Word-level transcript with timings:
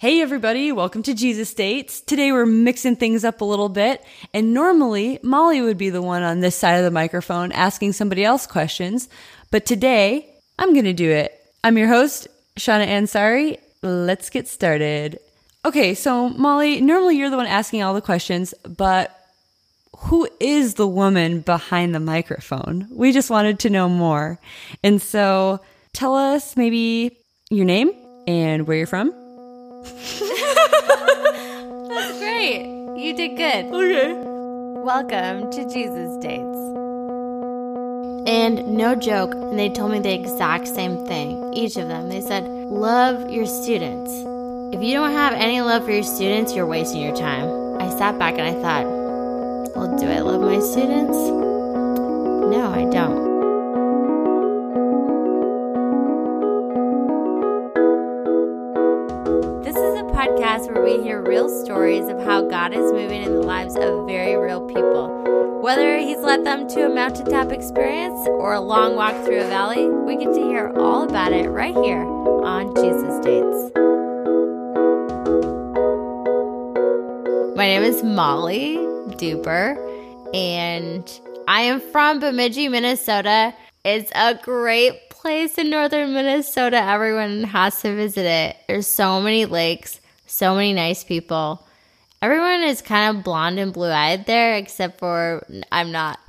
Hey 0.00 0.20
everybody, 0.20 0.70
welcome 0.70 1.02
to 1.02 1.12
Jesus 1.12 1.52
Dates. 1.52 2.00
Today 2.00 2.30
we're 2.30 2.46
mixing 2.46 2.94
things 2.94 3.24
up 3.24 3.40
a 3.40 3.44
little 3.44 3.68
bit, 3.68 4.00
and 4.32 4.54
normally 4.54 5.18
Molly 5.24 5.60
would 5.60 5.76
be 5.76 5.90
the 5.90 6.00
one 6.00 6.22
on 6.22 6.38
this 6.38 6.54
side 6.54 6.76
of 6.76 6.84
the 6.84 6.92
microphone 6.92 7.50
asking 7.50 7.94
somebody 7.94 8.24
else 8.24 8.46
questions, 8.46 9.08
but 9.50 9.66
today 9.66 10.32
I'm 10.56 10.72
gonna 10.72 10.92
do 10.92 11.10
it. 11.10 11.36
I'm 11.64 11.76
your 11.76 11.88
host, 11.88 12.28
Shauna 12.54 12.86
Ansari. 12.86 13.58
Let's 13.82 14.30
get 14.30 14.46
started. 14.46 15.18
Okay, 15.64 15.94
so 15.94 16.28
Molly, 16.28 16.80
normally 16.80 17.16
you're 17.16 17.28
the 17.28 17.36
one 17.36 17.46
asking 17.46 17.82
all 17.82 17.94
the 17.94 18.00
questions, 18.00 18.54
but 18.62 19.18
who 19.96 20.28
is 20.38 20.74
the 20.74 20.86
woman 20.86 21.40
behind 21.40 21.92
the 21.92 21.98
microphone? 21.98 22.86
We 22.92 23.10
just 23.10 23.30
wanted 23.30 23.58
to 23.58 23.70
know 23.70 23.88
more. 23.88 24.38
And 24.84 25.02
so 25.02 25.58
tell 25.92 26.14
us 26.14 26.56
maybe 26.56 27.18
your 27.50 27.64
name 27.64 27.90
and 28.28 28.64
where 28.64 28.76
you're 28.76 28.86
from. 28.86 29.12
That's 31.88 32.18
great. 32.18 32.66
You 32.96 33.14
did 33.14 33.36
good. 33.36 33.66
Okay. 33.66 34.14
Welcome 34.82 35.50
to 35.52 35.68
Jesus 35.68 36.16
Dates. 36.16 36.58
And 38.26 38.66
no 38.76 38.94
joke, 38.94 39.34
and 39.34 39.58
they 39.58 39.68
told 39.70 39.92
me 39.92 40.00
the 40.00 40.12
exact 40.12 40.66
same 40.66 41.06
thing. 41.06 41.54
Each 41.54 41.76
of 41.76 41.88
them. 41.88 42.08
They 42.08 42.20
said, 42.20 42.44
Love 42.44 43.30
your 43.30 43.46
students. 43.46 44.10
If 44.74 44.82
you 44.82 44.94
don't 44.94 45.12
have 45.12 45.34
any 45.34 45.60
love 45.60 45.84
for 45.84 45.92
your 45.92 46.02
students, 46.02 46.54
you're 46.54 46.66
wasting 46.66 47.00
your 47.00 47.16
time. 47.16 47.80
I 47.80 47.88
sat 47.96 48.18
back 48.18 48.34
and 48.38 48.42
I 48.42 48.54
thought, 48.60 48.86
Well, 49.76 49.96
do 49.96 50.08
I 50.08 50.18
love 50.20 50.40
my 50.40 50.58
students? 50.58 51.16
No, 51.16 52.72
I 52.74 52.84
don't. 52.90 53.27
We 60.88 61.02
hear 61.02 61.20
real 61.20 61.50
stories 61.50 62.08
of 62.08 62.18
how 62.20 62.40
God 62.40 62.72
is 62.72 62.92
moving 62.92 63.22
in 63.22 63.34
the 63.34 63.42
lives 63.42 63.76
of 63.76 64.06
very 64.06 64.36
real 64.36 64.66
people. 64.66 65.60
Whether 65.60 65.98
He's 65.98 66.16
led 66.20 66.46
them 66.46 66.66
to 66.68 66.86
a 66.86 66.88
mountaintop 66.88 67.52
experience 67.52 68.26
or 68.26 68.54
a 68.54 68.60
long 68.60 68.96
walk 68.96 69.12
through 69.26 69.40
a 69.40 69.48
valley, 69.48 69.86
we 69.86 70.16
get 70.16 70.32
to 70.32 70.40
hear 70.40 70.72
all 70.76 71.02
about 71.06 71.34
it 71.34 71.46
right 71.50 71.76
here 71.84 72.00
on 72.00 72.74
Jesus 72.74 73.22
Dates. 73.22 73.70
My 77.54 77.66
name 77.66 77.82
is 77.82 78.02
Molly 78.02 78.78
Duper, 79.18 79.76
and 80.32 81.20
I 81.48 81.62
am 81.62 81.82
from 81.82 82.18
Bemidji, 82.18 82.70
Minnesota. 82.70 83.52
It's 83.84 84.10
a 84.14 84.36
great 84.42 85.10
place 85.10 85.58
in 85.58 85.68
northern 85.68 86.14
Minnesota. 86.14 86.78
Everyone 86.78 87.44
has 87.44 87.78
to 87.82 87.94
visit 87.94 88.24
it. 88.24 88.56
There's 88.68 88.86
so 88.86 89.20
many 89.20 89.44
lakes, 89.44 90.00
so 90.28 90.54
many 90.54 90.72
nice 90.72 91.02
people. 91.04 91.66
Everyone 92.22 92.62
is 92.62 92.82
kind 92.82 93.16
of 93.16 93.24
blonde 93.24 93.58
and 93.58 93.72
blue 93.72 93.90
eyed 93.90 94.26
there, 94.26 94.54
except 94.54 94.98
for 94.98 95.44
I'm 95.72 95.92
not. 95.92 96.18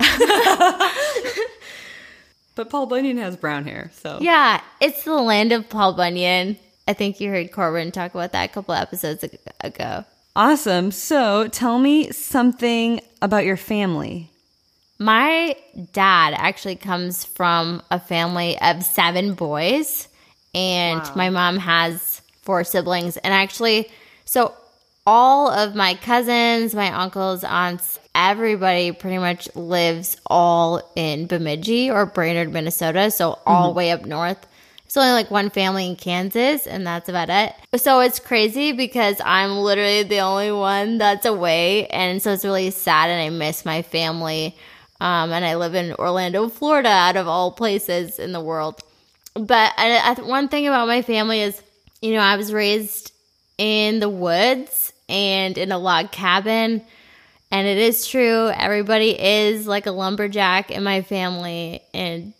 But 2.60 2.68
Paul 2.68 2.86
Bunyan 2.86 3.16
has 3.18 3.36
brown 3.36 3.64
hair, 3.64 3.90
so. 3.94 4.18
yeah, 4.20 4.60
it's 4.80 5.04
the 5.04 5.14
land 5.14 5.52
of 5.52 5.70
Paul 5.70 5.94
Bunyan. 5.94 6.58
I 6.86 6.92
think 6.92 7.18
you 7.18 7.30
heard 7.30 7.52
Corbin 7.52 7.90
talk 7.90 8.12
about 8.14 8.32
that 8.32 8.50
a 8.50 8.52
couple 8.52 8.74
episodes 8.74 9.24
ago. 9.60 10.04
Awesome. 10.36 10.90
So 10.90 11.48
tell 11.48 11.78
me 11.78 12.10
something 12.10 13.00
about 13.22 13.46
your 13.46 13.56
family. 13.56 14.28
My 14.98 15.56
dad 15.92 16.34
actually 16.36 16.76
comes 16.76 17.24
from 17.24 17.82
a 17.90 17.98
family 17.98 18.60
of 18.60 18.82
seven 18.82 19.32
boys, 19.32 20.08
and 20.54 21.00
my 21.16 21.30
mom 21.30 21.56
has 21.56 22.09
four 22.42 22.64
siblings. 22.64 23.16
And 23.18 23.32
actually, 23.32 23.90
so 24.24 24.54
all 25.06 25.50
of 25.50 25.74
my 25.74 25.94
cousins, 25.94 26.74
my 26.74 26.92
uncles, 26.92 27.42
aunts, 27.44 27.98
everybody 28.14 28.92
pretty 28.92 29.18
much 29.18 29.48
lives 29.54 30.16
all 30.26 30.82
in 30.94 31.26
Bemidji 31.26 31.90
or 31.90 32.06
Brainerd, 32.06 32.52
Minnesota. 32.52 33.10
So 33.10 33.38
all 33.46 33.68
the 33.68 33.74
way 33.74 33.90
up 33.90 34.04
north. 34.04 34.46
It's 34.84 34.96
only 34.96 35.12
like 35.12 35.30
one 35.30 35.50
family 35.50 35.86
in 35.86 35.94
Kansas, 35.94 36.66
and 36.66 36.84
that's 36.84 37.08
about 37.08 37.30
it. 37.30 37.54
So 37.80 38.00
it's 38.00 38.18
crazy 38.18 38.72
because 38.72 39.20
I'm 39.24 39.58
literally 39.58 40.02
the 40.02 40.18
only 40.18 40.50
one 40.50 40.98
that's 40.98 41.24
away, 41.26 41.86
and 41.86 42.20
so 42.20 42.32
it's 42.32 42.44
really 42.44 42.72
sad, 42.72 43.08
and 43.08 43.20
I 43.22 43.30
miss 43.30 43.64
my 43.64 43.82
family. 43.82 44.56
Um, 45.00 45.30
and 45.30 45.44
I 45.44 45.54
live 45.54 45.76
in 45.76 45.94
Orlando, 45.94 46.48
Florida, 46.48 46.88
out 46.88 47.14
of 47.14 47.28
all 47.28 47.52
places 47.52 48.18
in 48.18 48.32
the 48.32 48.40
world. 48.40 48.80
But 49.34 49.72
I, 49.76 49.96
I, 49.96 50.20
one 50.22 50.48
thing 50.48 50.66
about 50.66 50.88
my 50.88 51.02
family 51.02 51.40
is, 51.40 51.62
you 52.00 52.12
know, 52.14 52.20
I 52.20 52.36
was 52.36 52.52
raised 52.52 53.12
in 53.58 54.00
the 54.00 54.08
woods 54.08 54.92
and 55.08 55.56
in 55.58 55.72
a 55.72 55.78
log 55.78 56.12
cabin. 56.12 56.82
And 57.52 57.66
it 57.66 57.78
is 57.78 58.06
true, 58.06 58.48
everybody 58.48 59.10
is 59.20 59.66
like 59.66 59.86
a 59.86 59.90
lumberjack 59.90 60.70
in 60.70 60.84
my 60.84 61.02
family, 61.02 61.82
and 61.92 62.32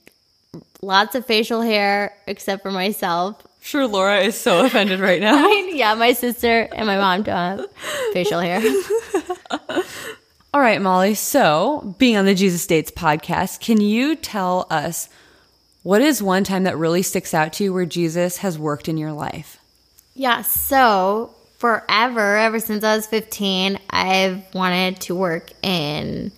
lots 0.83 1.17
of 1.17 1.27
facial 1.27 1.63
hair, 1.63 2.15
except 2.29 2.63
for 2.63 2.71
myself. 2.71 3.45
Sure, 3.61 3.89
Laura 3.89 4.21
is 4.21 4.39
so 4.41 4.65
offended 4.65 5.01
right 5.01 5.21
I 5.25 5.33
now. 5.33 5.47
mean, 5.49 5.77
yeah, 5.77 5.95
my 5.95 6.13
sister 6.13 6.69
and 6.73 6.87
my 6.87 6.97
mom 6.97 7.25
don't 7.25 7.35
have 7.37 7.67
facial 8.13 8.39
hair. 8.39 8.63
All 10.55 10.61
right, 10.61 10.81
Molly. 10.81 11.15
So, 11.15 11.95
being 11.99 12.17
on 12.17 12.25
the 12.25 12.35
Jesus 12.35 12.67
Dates 12.67 12.93
podcast, 12.93 13.61
can 13.61 13.81
you 13.81 14.15
tell 14.15 14.69
us 14.71 15.09
what 15.83 16.03
is 16.03 16.23
one 16.23 16.45
time 16.45 16.65
that 16.65 16.77
really 16.77 17.03
sticks 17.03 17.33
out 17.35 17.53
to 17.55 17.65
you 17.65 17.73
where 17.73 17.87
Jesus 17.87 18.39
has 18.39 18.59
worked 18.59 18.89
in 18.89 18.97
your 18.97 19.13
life? 19.13 19.59
Yeah, 20.15 20.43
so 20.43 21.35
forever, 21.59 22.37
ever 22.37 22.61
since 22.61 22.85
I 22.85 22.97
was 22.97 23.07
15, 23.07 23.79
I've 23.89 24.43
wanted 24.55 25.01
to 25.03 25.15
work 25.15 25.51
in 25.63 26.33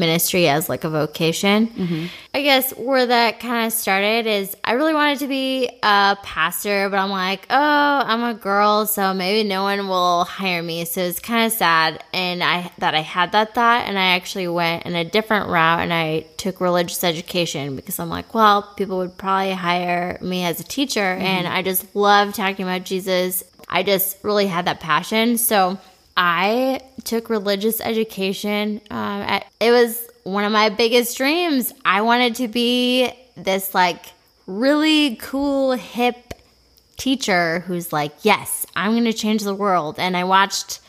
ministry 0.00 0.48
as 0.48 0.68
like 0.68 0.82
a 0.82 0.90
vocation. 0.90 1.68
Mm-hmm. 1.68 2.06
I 2.34 2.42
guess 2.42 2.72
where 2.76 3.06
that 3.06 3.40
kind 3.40 3.66
of 3.66 3.72
started 3.72 4.26
is 4.26 4.56
I 4.64 4.72
really 4.72 4.94
wanted 4.94 5.20
to 5.20 5.28
be 5.28 5.68
a 5.82 6.16
pastor, 6.22 6.88
but 6.88 6.98
I'm 6.98 7.10
like, 7.10 7.46
oh, 7.50 8.02
I'm 8.06 8.24
a 8.24 8.34
girl, 8.34 8.86
so 8.86 9.12
maybe 9.14 9.48
no 9.48 9.62
one 9.62 9.86
will 9.86 10.24
hire 10.24 10.62
me. 10.62 10.84
So 10.84 11.02
it's 11.02 11.20
kind 11.20 11.46
of 11.46 11.52
sad, 11.52 12.02
and 12.12 12.42
I 12.42 12.72
that 12.78 12.94
I 12.94 13.00
had 13.00 13.32
that 13.32 13.54
thought, 13.54 13.86
and 13.86 13.98
I 13.98 14.16
actually 14.16 14.48
went 14.48 14.86
in 14.86 14.94
a 14.96 15.04
different 15.04 15.48
route, 15.48 15.80
and 15.80 15.92
I 15.92 16.26
took 16.36 16.60
religious 16.60 17.04
education 17.04 17.76
because 17.76 17.98
I'm 17.98 18.08
like, 18.08 18.32
well, 18.34 18.62
people 18.76 18.98
would 18.98 19.18
probably 19.18 19.52
hire 19.52 20.18
me 20.22 20.44
as 20.44 20.58
a 20.60 20.64
teacher, 20.64 21.00
and 21.00 21.46
mm-hmm. 21.46 21.56
I 21.56 21.62
just 21.62 21.94
love 21.94 22.34
talking 22.34 22.64
about 22.64 22.84
Jesus. 22.84 23.44
I 23.68 23.82
just 23.82 24.16
really 24.24 24.46
had 24.46 24.64
that 24.64 24.80
passion, 24.80 25.36
so. 25.38 25.78
I 26.22 26.82
took 27.04 27.30
religious 27.30 27.80
education. 27.80 28.82
Um, 28.90 29.22
at, 29.22 29.46
it 29.58 29.70
was 29.70 30.06
one 30.24 30.44
of 30.44 30.52
my 30.52 30.68
biggest 30.68 31.16
dreams. 31.16 31.72
I 31.82 32.02
wanted 32.02 32.34
to 32.36 32.48
be 32.48 33.10
this 33.36 33.74
like 33.74 34.04
really 34.46 35.16
cool, 35.16 35.72
hip 35.72 36.34
teacher 36.98 37.60
who's 37.60 37.90
like, 37.90 38.12
yes, 38.20 38.66
I'm 38.76 38.92
going 38.92 39.04
to 39.04 39.14
change 39.14 39.42
the 39.42 39.54
world. 39.54 39.98
And 39.98 40.14
I 40.14 40.24
watched, 40.24 40.80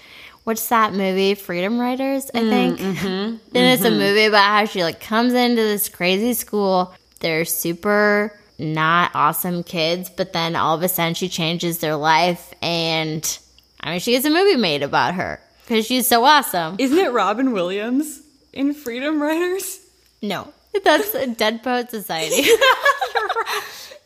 what's 0.44 0.68
that 0.68 0.92
movie? 0.92 1.36
Freedom 1.36 1.80
Writers, 1.80 2.30
I 2.36 2.40
mm, 2.40 2.50
think. 2.50 2.80
Mm-hmm, 2.80 3.38
then 3.54 3.74
it's 3.74 3.86
a 3.86 3.88
mm-hmm. 3.88 4.00
movie 4.00 4.26
about 4.26 4.44
how 4.44 4.66
she 4.66 4.84
like 4.84 5.00
comes 5.00 5.34
into 5.34 5.62
this 5.62 5.88
crazy 5.88 6.34
school. 6.34 6.94
They're 7.22 7.46
super 7.46 8.38
not 8.60 9.12
awesome 9.14 9.64
kids, 9.64 10.10
but 10.10 10.34
then 10.34 10.58
all 10.58 10.76
of 10.76 10.84
a 10.84 10.90
sudden 10.90 11.14
she 11.14 11.30
changes 11.30 11.80
their 11.80 11.96
life 11.96 12.54
and 12.62 13.40
I 13.82 13.92
mean, 13.92 14.00
she 14.00 14.12
gets 14.12 14.26
a 14.26 14.30
movie 14.30 14.56
made 14.56 14.84
about 14.84 15.16
her 15.16 15.40
because 15.66 15.86
she's 15.86 16.08
so 16.08 16.24
awesome. 16.24 16.76
Isn't 16.78 16.98
it 16.98 17.12
Robin 17.12 17.52
Williams 17.52 18.22
in 18.54 18.74
Freedom 18.74 19.22
Writers? 19.22 19.80
No, 20.22 20.54
that's 20.84 21.14
a 21.16 21.28
Dead 21.28 21.64
Poet 21.64 21.90
Society. 21.90 22.48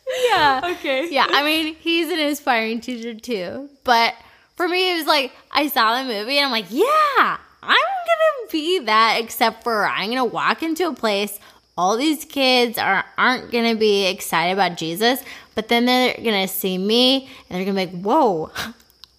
yeah. 0.28 0.60
Okay. 0.76 1.08
Yeah, 1.10 1.26
I 1.28 1.42
mean, 1.44 1.74
he's 1.76 2.10
an 2.10 2.18
inspiring 2.18 2.80
teacher 2.80 3.14
too. 3.14 3.68
But 3.84 4.14
for 4.56 4.68
me, 4.68 4.94
it 4.94 4.96
was 4.96 5.06
like, 5.06 5.32
I 5.50 5.68
saw 5.68 6.02
the 6.02 6.08
movie 6.08 6.38
and 6.38 6.46
I'm 6.46 6.52
like, 6.52 6.70
yeah, 6.70 7.36
I'm 7.62 7.68
going 7.68 8.48
to 8.48 8.52
be 8.52 8.78
that, 8.80 9.20
except 9.20 9.64
for 9.64 9.86
I'm 9.86 10.06
going 10.06 10.18
to 10.18 10.24
walk 10.24 10.62
into 10.62 10.88
a 10.88 10.94
place. 10.94 11.38
All 11.78 11.96
these 11.96 12.24
kids 12.24 12.78
are, 12.78 13.04
aren't 13.18 13.50
going 13.50 13.70
to 13.70 13.78
be 13.78 14.06
excited 14.06 14.52
about 14.54 14.78
Jesus, 14.78 15.20
but 15.54 15.68
then 15.68 15.84
they're 15.84 16.14
going 16.14 16.46
to 16.46 16.52
see 16.52 16.78
me 16.78 17.28
and 17.50 17.58
they're 17.58 17.70
going 17.70 17.76
to 17.76 17.86
be 17.86 17.96
like, 17.96 18.02
whoa, 18.02 18.50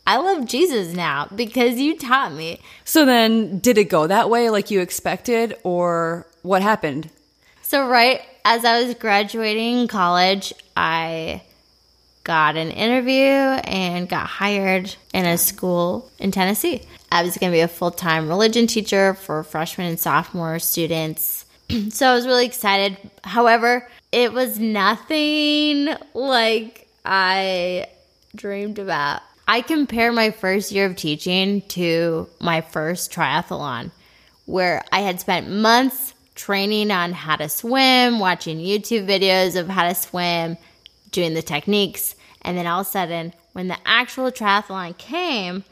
I 0.08 0.16
love 0.20 0.46
Jesus 0.46 0.94
now 0.94 1.28
because 1.36 1.78
you 1.78 1.98
taught 1.98 2.32
me. 2.32 2.62
So 2.86 3.06
then, 3.06 3.60
did 3.60 3.78
it 3.78 3.90
go 3.90 4.08
that 4.08 4.30
way 4.30 4.50
like 4.50 4.72
you 4.72 4.80
expected, 4.80 5.58
or 5.64 6.26
what 6.44 6.62
happened? 6.62 7.10
So, 7.62 7.90
right 7.90 8.22
as 8.46 8.64
I 8.64 8.82
was 8.82 8.96
graduating 8.96 9.90
college, 9.90 10.54
I 10.78 11.44
got 12.24 12.56
an 12.56 12.72
interview 12.72 13.26
and 13.26 14.08
got 14.08 14.28
hired 14.28 14.96
in 15.14 15.26
a 15.26 15.38
school 15.38 16.10
in 16.20 16.32
Tennessee. 16.32 16.84
I 17.12 17.24
was 17.24 17.38
going 17.38 17.52
to 17.52 17.56
be 17.56 17.62
a 17.62 17.68
full 17.68 17.92
time 17.92 18.30
religion 18.30 18.66
teacher 18.66 19.14
for 19.14 19.44
freshman 19.44 19.88
and 19.88 20.00
sophomore 20.00 20.60
students. 20.60 21.46
so, 21.90 22.08
I 22.08 22.16
was 22.16 22.26
really 22.26 22.46
excited. 22.46 22.98
However, 23.26 23.90
it 24.14 24.32
was 24.32 24.58
nothing 24.58 25.90
like 26.14 26.88
I 27.04 27.88
dreamed 28.34 28.80
about. 28.80 29.22
I 29.50 29.62
compare 29.62 30.12
my 30.12 30.32
first 30.32 30.74
year 30.74 30.86
of 30.86 30.98
teaching 30.98 31.62
to 31.70 32.28
my 32.42 32.60
first 32.60 33.14
triathlon, 33.14 33.92
where 34.46 34.84
I 34.92 35.00
had 35.00 35.22
spent 35.22 35.50
months 35.50 36.14
training 36.36 36.92
on 36.92 37.14
how 37.14 37.38
to 37.38 37.48
swim, 37.48 38.20
watching 38.20 38.58
YouTube 38.58 39.08
videos 39.08 39.56
of 39.56 39.70
how 39.70 39.88
to 39.88 39.96
swim, 39.96 40.58
doing 41.12 41.34
the 41.34 41.42
techniques. 41.42 42.16
And 42.42 42.58
then 42.58 42.68
all 42.68 42.82
of 42.82 42.88
a 42.88 42.90
sudden, 42.90 43.34
when 43.54 43.70
the 43.70 43.78
actual 43.86 44.32
triathlon 44.32 44.98
came, 44.98 45.64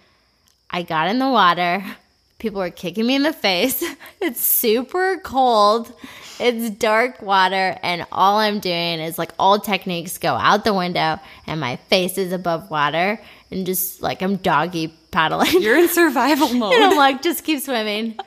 I 0.70 0.84
got 0.84 1.10
in 1.10 1.20
the 1.20 1.30
water. 1.30 1.84
People 2.40 2.60
were 2.60 2.70
kicking 2.70 3.08
me 3.08 3.16
in 3.16 3.24
the 3.24 3.34
face. 3.34 3.84
It's 4.22 4.42
super 4.42 5.20
cold. 5.24 5.94
It's 6.40 6.70
dark 6.72 7.22
water, 7.22 7.78
and 7.84 8.08
all 8.12 8.38
I'm 8.40 8.60
doing 8.60 9.00
is 9.00 9.20
like 9.20 9.32
all 9.38 9.60
techniques 9.60 10.18
go 10.18 10.34
out 10.34 10.64
the 10.64 10.74
window, 10.74 11.20
and 11.46 11.60
my 11.62 11.76
face 11.76 12.18
is 12.18 12.34
above 12.34 12.72
water, 12.72 13.22
and 13.52 13.66
just 13.66 14.02
like 14.02 14.22
I'm 14.22 14.38
doggy 14.38 14.94
paddling. 15.12 15.62
You're 15.62 15.78
in 15.78 15.90
survival 15.90 16.54
mode. 16.54 16.74
and 16.76 16.84
I'm 16.84 16.98
like, 16.98 17.22
just 17.22 17.44
keep 17.44 17.62
swimming, 17.62 18.18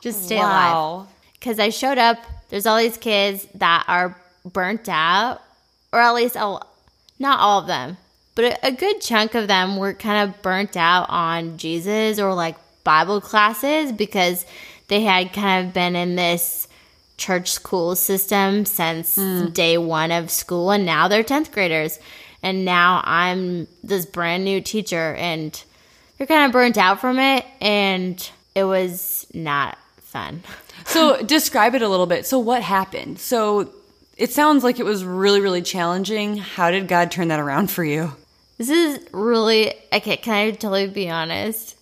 just 0.00 0.24
stay 0.24 0.38
alive. 0.38 1.06
Because 1.34 1.58
I 1.58 1.70
showed 1.70 1.98
up, 1.98 2.18
there's 2.48 2.66
all 2.66 2.78
these 2.78 2.96
kids 2.96 3.46
that 3.54 3.84
are 3.88 4.16
burnt 4.44 4.88
out, 4.88 5.40
or 5.92 6.00
at 6.00 6.12
least 6.12 6.36
a, 6.36 6.58
not 7.18 7.40
all 7.40 7.60
of 7.60 7.66
them, 7.66 7.96
but 8.34 8.44
a, 8.44 8.66
a 8.68 8.72
good 8.72 9.00
chunk 9.00 9.34
of 9.34 9.48
them 9.48 9.76
were 9.76 9.94
kind 9.94 10.28
of 10.28 10.42
burnt 10.42 10.76
out 10.76 11.06
on 11.08 11.58
Jesus 11.58 12.18
or 12.18 12.34
like 12.34 12.56
Bible 12.84 13.20
classes 13.20 13.92
because 13.92 14.44
they 14.88 15.02
had 15.02 15.32
kind 15.32 15.66
of 15.66 15.74
been 15.74 15.96
in 15.96 16.16
this 16.16 16.68
church 17.16 17.50
school 17.50 17.94
system 17.94 18.64
since 18.64 19.16
hmm. 19.16 19.46
day 19.48 19.78
one 19.78 20.10
of 20.10 20.30
school, 20.30 20.70
and 20.70 20.84
now 20.84 21.08
they're 21.08 21.24
10th 21.24 21.52
graders. 21.52 21.98
And 22.42 22.64
now 22.64 23.02
I'm 23.04 23.68
this 23.84 24.04
brand 24.06 24.44
new 24.44 24.60
teacher, 24.60 25.14
and 25.14 25.62
you're 26.18 26.26
kind 26.26 26.46
of 26.46 26.52
burnt 26.52 26.76
out 26.76 27.00
from 27.00 27.18
it, 27.18 27.46
and 27.60 28.30
it 28.54 28.64
was 28.64 29.26
not 29.32 29.78
fun. 29.98 30.42
So 30.84 31.22
describe 31.22 31.76
it 31.76 31.82
a 31.82 31.88
little 31.88 32.06
bit. 32.06 32.26
So 32.26 32.40
what 32.40 32.60
happened? 32.60 33.20
So 33.20 33.72
it 34.16 34.32
sounds 34.32 34.64
like 34.64 34.80
it 34.80 34.84
was 34.84 35.04
really, 35.04 35.40
really 35.40 35.62
challenging. 35.62 36.38
How 36.38 36.72
did 36.72 36.88
God 36.88 37.12
turn 37.12 37.28
that 37.28 37.38
around 37.38 37.70
for 37.70 37.84
you? 37.84 38.12
This 38.58 38.68
is 38.68 39.00
really 39.12 39.74
okay. 39.92 40.16
Can 40.16 40.34
I 40.34 40.50
totally 40.50 40.88
be 40.88 41.08
honest? 41.08 41.76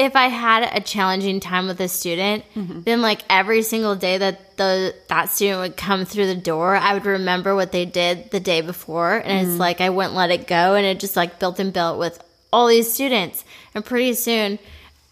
If 0.00 0.16
I 0.16 0.28
had 0.28 0.62
a 0.74 0.80
challenging 0.80 1.40
time 1.40 1.66
with 1.66 1.78
a 1.78 1.88
student, 1.88 2.44
mm-hmm. 2.54 2.80
then 2.82 3.02
like 3.02 3.20
every 3.28 3.60
single 3.60 3.94
day 3.94 4.16
that 4.16 4.56
the 4.56 4.94
that 5.08 5.28
student 5.28 5.60
would 5.60 5.76
come 5.76 6.06
through 6.06 6.26
the 6.26 6.34
door, 6.34 6.74
I 6.74 6.94
would 6.94 7.04
remember 7.04 7.54
what 7.54 7.70
they 7.70 7.84
did 7.84 8.30
the 8.30 8.40
day 8.40 8.62
before, 8.62 9.18
and 9.18 9.40
it's 9.40 9.50
mm-hmm. 9.50 9.60
like 9.60 9.82
I 9.82 9.90
wouldn't 9.90 10.14
let 10.14 10.30
it 10.30 10.46
go, 10.46 10.74
and 10.74 10.86
it 10.86 11.00
just 11.00 11.16
like 11.16 11.38
built 11.38 11.60
and 11.60 11.70
built 11.70 11.98
with 11.98 12.24
all 12.50 12.66
these 12.66 12.90
students, 12.90 13.44
and 13.74 13.84
pretty 13.84 14.14
soon, 14.14 14.58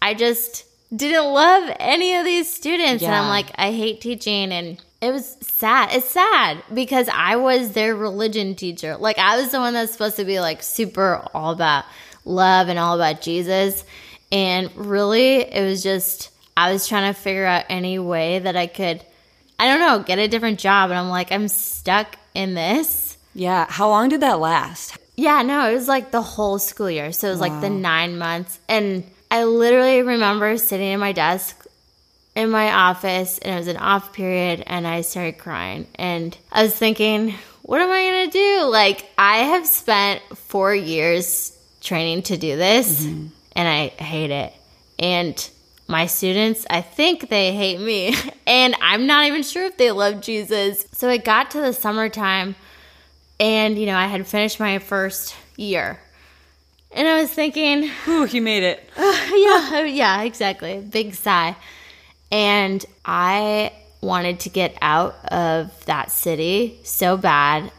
I 0.01 0.15
just 0.15 0.65
didn't 0.95 1.25
love 1.25 1.71
any 1.79 2.15
of 2.15 2.25
these 2.25 2.51
students, 2.51 3.03
and 3.03 3.13
I'm 3.13 3.29
like, 3.29 3.51
I 3.55 3.71
hate 3.71 4.01
teaching, 4.01 4.51
and 4.51 4.81
it 5.01 5.11
was 5.11 5.37
sad. 5.41 5.89
It's 5.93 6.09
sad 6.09 6.63
because 6.73 7.07
I 7.13 7.35
was 7.35 7.73
their 7.73 7.95
religion 7.95 8.55
teacher. 8.55 8.97
Like 8.97 9.19
I 9.19 9.39
was 9.39 9.51
the 9.51 9.59
one 9.59 9.73
that's 9.75 9.91
supposed 9.91 10.17
to 10.17 10.25
be 10.25 10.39
like 10.39 10.63
super 10.63 11.25
all 11.33 11.51
about 11.51 11.85
love 12.25 12.67
and 12.69 12.79
all 12.79 12.95
about 12.95 13.21
Jesus. 13.21 13.83
And 14.31 14.69
really, 14.75 15.37
it 15.41 15.63
was 15.63 15.81
just 15.81 16.29
I 16.55 16.71
was 16.71 16.87
trying 16.87 17.13
to 17.13 17.19
figure 17.19 17.45
out 17.45 17.65
any 17.69 17.99
way 17.99 18.39
that 18.39 18.55
I 18.55 18.67
could 18.67 19.03
I 19.59 19.67
don't 19.67 19.79
know, 19.79 20.03
get 20.03 20.19
a 20.19 20.27
different 20.27 20.59
job 20.59 20.89
and 20.89 20.99
I'm 20.99 21.09
like 21.09 21.31
I'm 21.31 21.47
stuck 21.47 22.15
in 22.33 22.53
this. 22.53 23.17
Yeah. 23.33 23.65
How 23.69 23.89
long 23.89 24.09
did 24.09 24.21
that 24.21 24.39
last? 24.39 24.97
Yeah, 25.15 25.41
no, 25.41 25.69
it 25.69 25.73
was 25.73 25.87
like 25.87 26.11
the 26.11 26.21
whole 26.21 26.59
school 26.59 26.89
year. 26.89 27.11
So 27.11 27.27
it 27.27 27.31
was 27.31 27.41
like 27.41 27.59
the 27.59 27.69
9 27.69 28.17
months 28.17 28.59
and 28.69 29.03
I 29.29 29.43
literally 29.43 30.01
remember 30.01 30.57
sitting 30.57 30.93
at 30.93 30.97
my 30.97 31.11
desk 31.11 31.65
in 32.35 32.49
my 32.49 32.71
office 32.71 33.37
and 33.39 33.53
it 33.53 33.57
was 33.57 33.67
an 33.67 33.77
off 33.77 34.13
period 34.13 34.63
and 34.65 34.87
I 34.87 35.01
started 35.01 35.37
crying 35.37 35.87
and 35.95 36.37
I 36.51 36.63
was 36.63 36.73
thinking, 36.73 37.33
what 37.63 37.81
am 37.81 37.89
I 37.89 38.01
going 38.01 38.29
to 38.29 38.31
do? 38.31 38.65
Like 38.69 39.05
I 39.17 39.37
have 39.39 39.67
spent 39.67 40.21
4 40.37 40.73
years 40.73 41.57
training 41.81 42.23
to 42.23 42.37
do 42.37 42.55
this 42.55 43.05
mm-hmm. 43.05 43.27
And 43.55 43.67
I 43.67 43.87
hate 43.87 44.31
it. 44.31 44.53
And 44.97 45.49
my 45.87 46.05
students, 46.05 46.65
I 46.69 46.81
think 46.81 47.29
they 47.29 47.53
hate 47.53 47.79
me 47.79 48.15
and 48.47 48.75
I'm 48.81 49.07
not 49.07 49.25
even 49.25 49.43
sure 49.43 49.65
if 49.65 49.77
they 49.77 49.91
love 49.91 50.21
Jesus. 50.21 50.85
So 50.93 51.09
it 51.09 51.25
got 51.25 51.51
to 51.51 51.61
the 51.61 51.73
summertime 51.73 52.55
and 53.39 53.77
you 53.77 53.85
know, 53.85 53.95
I 53.95 54.07
had 54.07 54.25
finished 54.27 54.59
my 54.59 54.79
first 54.79 55.35
year. 55.55 55.99
And 56.91 57.07
I 57.07 57.21
was 57.21 57.29
thinking, 57.29 57.89
Ooh, 58.07 58.25
you 58.25 58.41
made 58.41 58.63
it. 58.63 58.89
yeah, 58.97 59.83
yeah, 59.83 60.21
exactly. 60.23 60.79
Big 60.79 61.15
sigh. 61.15 61.55
And 62.31 62.85
I 63.05 63.73
wanted 64.01 64.41
to 64.41 64.49
get 64.49 64.77
out 64.81 65.15
of 65.25 65.85
that 65.85 66.11
city 66.11 66.79
so 66.83 67.17
bad 67.17 67.71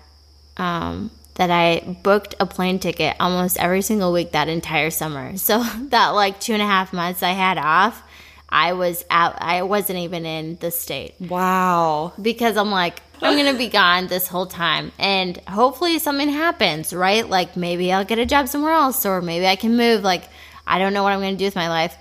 um, 0.56 1.10
that 1.34 1.50
I 1.50 1.96
booked 2.02 2.34
a 2.40 2.46
plane 2.46 2.78
ticket 2.78 3.16
almost 3.20 3.56
every 3.58 3.82
single 3.82 4.12
week 4.12 4.32
that 4.32 4.48
entire 4.48 4.90
summer. 4.90 5.36
So 5.36 5.62
that 5.88 6.08
like 6.08 6.40
two 6.40 6.52
and 6.52 6.62
a 6.62 6.66
half 6.66 6.92
months 6.92 7.22
I 7.22 7.30
had 7.30 7.56
off, 7.58 8.02
I 8.48 8.72
was 8.72 9.04
out. 9.10 9.36
I 9.40 9.62
wasn't 9.62 10.00
even 10.00 10.26
in 10.26 10.56
the 10.56 10.70
state 10.70 11.14
Wow. 11.20 12.12
because 12.20 12.56
I'm 12.56 12.70
like, 12.70 13.00
I'm 13.22 13.36
gonna 13.36 13.56
be 13.56 13.68
gone 13.68 14.06
this 14.06 14.26
whole 14.26 14.46
time, 14.46 14.92
and 14.98 15.36
hopefully 15.46 15.98
something 15.98 16.28
happens, 16.30 16.92
right? 16.92 17.28
Like 17.28 17.56
maybe 17.56 17.92
I'll 17.92 18.04
get 18.04 18.18
a 18.18 18.26
job 18.26 18.48
somewhere 18.48 18.72
else, 18.72 19.04
or 19.06 19.20
maybe 19.20 19.46
I 19.46 19.56
can 19.56 19.76
move. 19.76 20.02
Like 20.02 20.24
I 20.66 20.78
don't 20.78 20.94
know 20.94 21.02
what 21.02 21.12
I'm 21.12 21.20
gonna 21.20 21.36
do 21.36 21.44
with 21.44 21.54
my 21.56 21.68
life, 21.68 21.96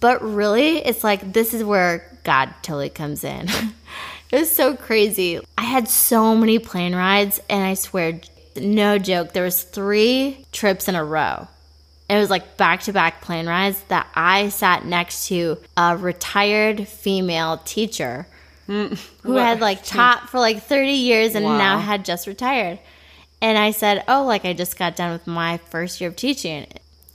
but 0.00 0.20
really, 0.22 0.78
it's 0.78 1.04
like 1.04 1.32
this 1.32 1.54
is 1.54 1.62
where 1.62 2.04
God 2.24 2.52
totally 2.62 2.90
comes 2.90 3.22
in. 3.24 3.48
it 4.32 4.38
was 4.40 4.50
so 4.50 4.76
crazy. 4.76 5.40
I 5.56 5.62
had 5.62 5.88
so 5.88 6.34
many 6.34 6.58
plane 6.58 6.94
rides, 6.94 7.40
and 7.48 7.62
I 7.64 7.74
swear, 7.74 8.20
no 8.62 8.98
joke, 8.98 9.32
there 9.32 9.44
was 9.44 9.62
three 9.62 10.44
trips 10.52 10.88
in 10.88 10.94
a 10.94 11.04
row. 11.04 11.48
It 12.08 12.16
was 12.16 12.30
like 12.30 12.56
back 12.56 12.82
to 12.82 12.92
back 12.92 13.20
plane 13.20 13.46
rides 13.46 13.82
that 13.88 14.06
I 14.14 14.48
sat 14.48 14.84
next 14.84 15.28
to 15.28 15.58
a 15.76 15.96
retired 15.96 16.88
female 16.88 17.58
teacher 17.64 18.26
mm. 18.68 18.98
who 19.22 19.34
had 19.36 19.60
like 19.60 19.84
taught 19.84 20.30
for 20.30 20.38
like 20.38 20.62
30 20.62 20.92
years 20.92 21.34
and 21.34 21.44
Wow. 21.44 21.58
now 21.58 21.78
had 21.78 22.04
just 22.04 22.26
retired. 22.26 22.78
And 23.42 23.58
I 23.58 23.72
said, 23.72 24.04
Oh, 24.08 24.24
like 24.24 24.44
I 24.44 24.52
just 24.54 24.78
got 24.78 24.96
done 24.96 25.12
with 25.12 25.26
my 25.26 25.58
first 25.58 26.00
year 26.00 26.08
of 26.08 26.16
teaching. 26.16 26.66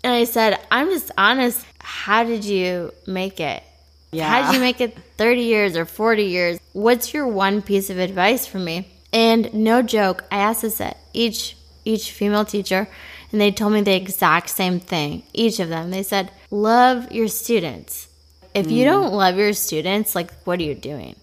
And 0.04 0.14
I 0.14 0.26
said, 0.26 0.60
I'm 0.70 0.90
just 0.90 1.12
honest. 1.18 1.66
How 1.80 2.24
did 2.24 2.46
you 2.46 2.94
make 3.08 3.40
it? 3.40 3.64
Yeah. 4.12 4.30
How 4.30 4.46
did 4.46 4.56
you 4.56 4.62
make 4.62 4.80
it 4.80 4.98
30 5.18 5.42
years 5.42 5.76
or 5.76 5.86
40 5.86 6.24
years? 6.24 6.60
What's 6.74 7.14
your 7.14 7.28
one 7.28 7.62
piece 7.62 7.90
of 7.90 7.98
advice 7.98 8.46
for 8.46 8.60
me? 8.60 8.88
And 9.14 9.54
no 9.54 9.84
joke, 9.84 10.26
I 10.32 10.38
asked 10.38 10.64
this 10.64 10.82
at 10.82 10.98
each 11.14 11.56
each 11.86 12.12
female 12.12 12.46
teacher, 12.46 12.88
and 13.32 13.40
they 13.40 13.52
told 13.52 13.74
me 13.74 13.82
the 13.82 13.94
exact 13.94 14.50
same 14.50 14.80
thing. 14.80 15.24
Each 15.34 15.60
of 15.60 15.70
them, 15.70 15.92
they 15.92 16.02
said, 16.04 16.32
"Love 16.50 17.12
your 17.12 17.28
students. 17.28 18.08
If 18.56 18.72
you 18.72 18.84
hmm. 18.84 18.92
don't 18.92 19.14
love 19.14 19.38
your 19.38 19.54
students, 19.54 20.16
like 20.16 20.32
what 20.44 20.60
are 20.60 20.64
you 20.64 20.76
doing? 20.76 21.16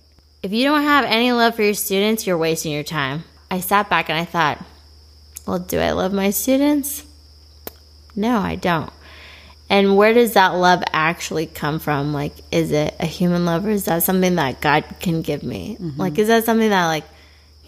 If 0.43 0.53
you 0.53 0.65
don't 0.65 0.83
have 0.83 1.05
any 1.05 1.33
love 1.33 1.57
for 1.57 1.63
your 1.63 1.75
students, 1.75 2.27
you're 2.27 2.39
wasting 2.39 2.73
your 2.73 2.85
time." 2.85 3.25
I 3.51 3.59
sat 3.59 3.91
back 3.91 4.09
and 4.09 4.19
I 4.19 4.25
thought, 4.25 4.65
"Well, 5.47 5.59
do 5.59 5.81
I 5.81 5.91
love 5.91 6.13
my 6.13 6.31
students? 6.31 7.05
No, 8.15 8.39
I 8.39 8.55
don't." 8.55 8.93
And 9.69 9.97
where 9.97 10.13
does 10.13 10.35
that 10.35 10.55
love 10.55 10.83
actually 10.93 11.47
come 11.47 11.79
from? 11.79 12.13
Like, 12.13 12.33
is 12.51 12.73
it 12.73 12.95
a 12.99 13.07
human 13.07 13.45
love 13.47 13.65
or 13.65 13.71
is 13.71 13.85
that 13.85 14.03
something 14.03 14.35
that 14.35 14.61
God 14.61 14.85
can 14.99 15.23
give 15.23 15.45
me? 15.45 15.77
Mm-hmm. 15.81 16.01
Like, 16.01 16.19
is 16.19 16.27
that 16.27 16.45
something 16.45 16.71
that, 16.71 16.87
like, 16.87 17.05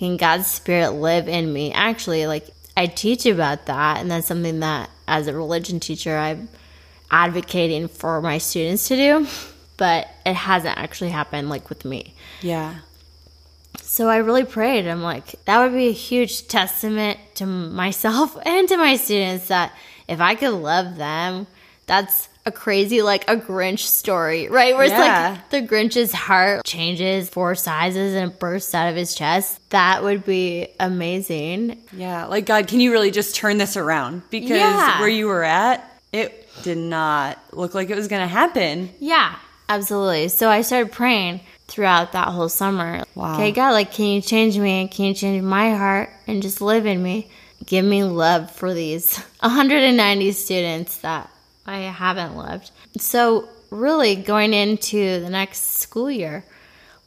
can 0.03 0.17
God's 0.17 0.49
spirit 0.49 0.95
live 0.95 1.29
in 1.29 1.53
me? 1.53 1.73
Actually, 1.73 2.27
like, 2.27 2.49
I 2.77 2.87
teach 2.87 3.25
about 3.25 3.67
that. 3.67 4.01
And 4.01 4.11
that's 4.11 4.27
something 4.27 4.59
that, 4.59 4.91
as 5.07 5.29
a 5.29 5.33
religion 5.33 5.79
teacher, 5.79 6.19
I'm 6.19 6.49
advocating 7.09 7.87
for 7.87 8.21
my 8.21 8.39
students 8.39 8.89
to 8.89 8.97
do. 8.97 9.29
But 9.77 10.09
it 10.27 10.35
hasn't 10.35 10.77
actually 10.77 11.11
happened, 11.11 11.49
like, 11.51 11.69
with 11.69 11.85
me. 11.85 12.17
Yeah. 12.41 12.79
So 13.81 14.09
I 14.09 14.17
really 14.17 14.43
prayed. 14.43 14.89
I'm 14.89 15.03
like, 15.03 15.37
that 15.45 15.63
would 15.63 15.73
be 15.73 15.87
a 15.87 15.93
huge 15.93 16.49
testament 16.49 17.21
to 17.37 17.47
myself 17.47 18.37
and 18.45 18.69
to 18.71 18.77
my 18.79 18.97
students 18.97 19.47
that 19.49 19.73
if 20.09 20.21
I 20.21 20.35
could 20.35 20.55
love 20.55 20.97
them, 20.97 21.47
that's 21.87 22.29
a 22.45 22.51
crazy, 22.53 23.03
like 23.03 23.31
a 23.31 23.37
Grinch 23.37 23.81
story, 23.81 24.49
right? 24.49 24.75
Where 24.75 24.85
it's 24.85 24.93
like 24.93 25.51
the 25.51 25.63
Grinch's 25.63 26.13
heart 26.13 26.65
changes 26.65 27.29
four 27.29 27.55
sizes 27.55 28.15
and 28.15 28.37
bursts 28.39 28.75
out 28.75 28.89
of 28.89 28.97
his 28.97 29.15
chest. 29.15 29.61
That 29.71 30.03
would 30.03 30.25
be 30.25 30.69
amazing. 30.81 31.79
Yeah. 31.93 32.27
Like, 32.27 32.47
God, 32.47 32.67
can 32.69 32.81
you 32.81 32.91
really 32.93 33.11
just 33.11 33.37
turn 33.37 33.59
this 33.59 33.77
around? 33.77 34.23
Because 34.31 34.51
Yeah. 34.59 34.99
where 35.01 35.09
you 35.09 35.27
were 35.27 35.45
at, 35.45 35.89
it 36.13 36.49
did 36.63 36.79
not 36.79 37.39
look 37.53 37.75
like 37.75 37.91
it 37.91 37.97
was 37.97 38.09
going 38.09 38.23
to 38.23 38.27
happen. 38.29 38.91
Yeah, 38.99 39.35
absolutely. 39.69 40.29
So 40.29 40.49
I 40.49 40.63
started 40.63 40.93
praying 40.93 41.41
throughout 41.69 42.13
that 42.13 42.29
whole 42.29 42.49
summer. 42.49 43.05
Wow. 43.15 43.35
Okay, 43.35 43.53
God, 43.53 43.71
like, 43.71 43.93
can 43.93 44.07
you 44.07 44.21
change 44.21 44.59
me? 44.59 44.89
Can 44.89 45.07
you 45.07 45.15
change 45.15 45.43
my 45.43 45.75
heart 45.75 46.11
and 46.27 46.43
just 46.43 46.61
live 46.61 46.87
in 46.87 47.03
me? 47.03 47.31
give 47.65 47.85
me 47.85 48.03
love 48.03 48.51
for 48.51 48.75
these 48.75 49.17
190 49.41 50.33
students 50.33 50.97
that 50.99 51.31
I 51.67 51.79
haven't 51.81 52.37
loved. 52.37 52.71
So, 52.99 53.49
really, 53.71 54.17
going 54.17 54.53
into 54.53 55.21
the 55.21 55.31
next 55.31 55.81
school 55.81 56.11
year, 56.11 56.45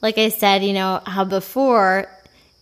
like 0.01 0.17
I 0.17 0.29
said, 0.29 0.63
you 0.63 0.73
know, 0.73 1.01
how 1.05 1.25
before, 1.25 2.09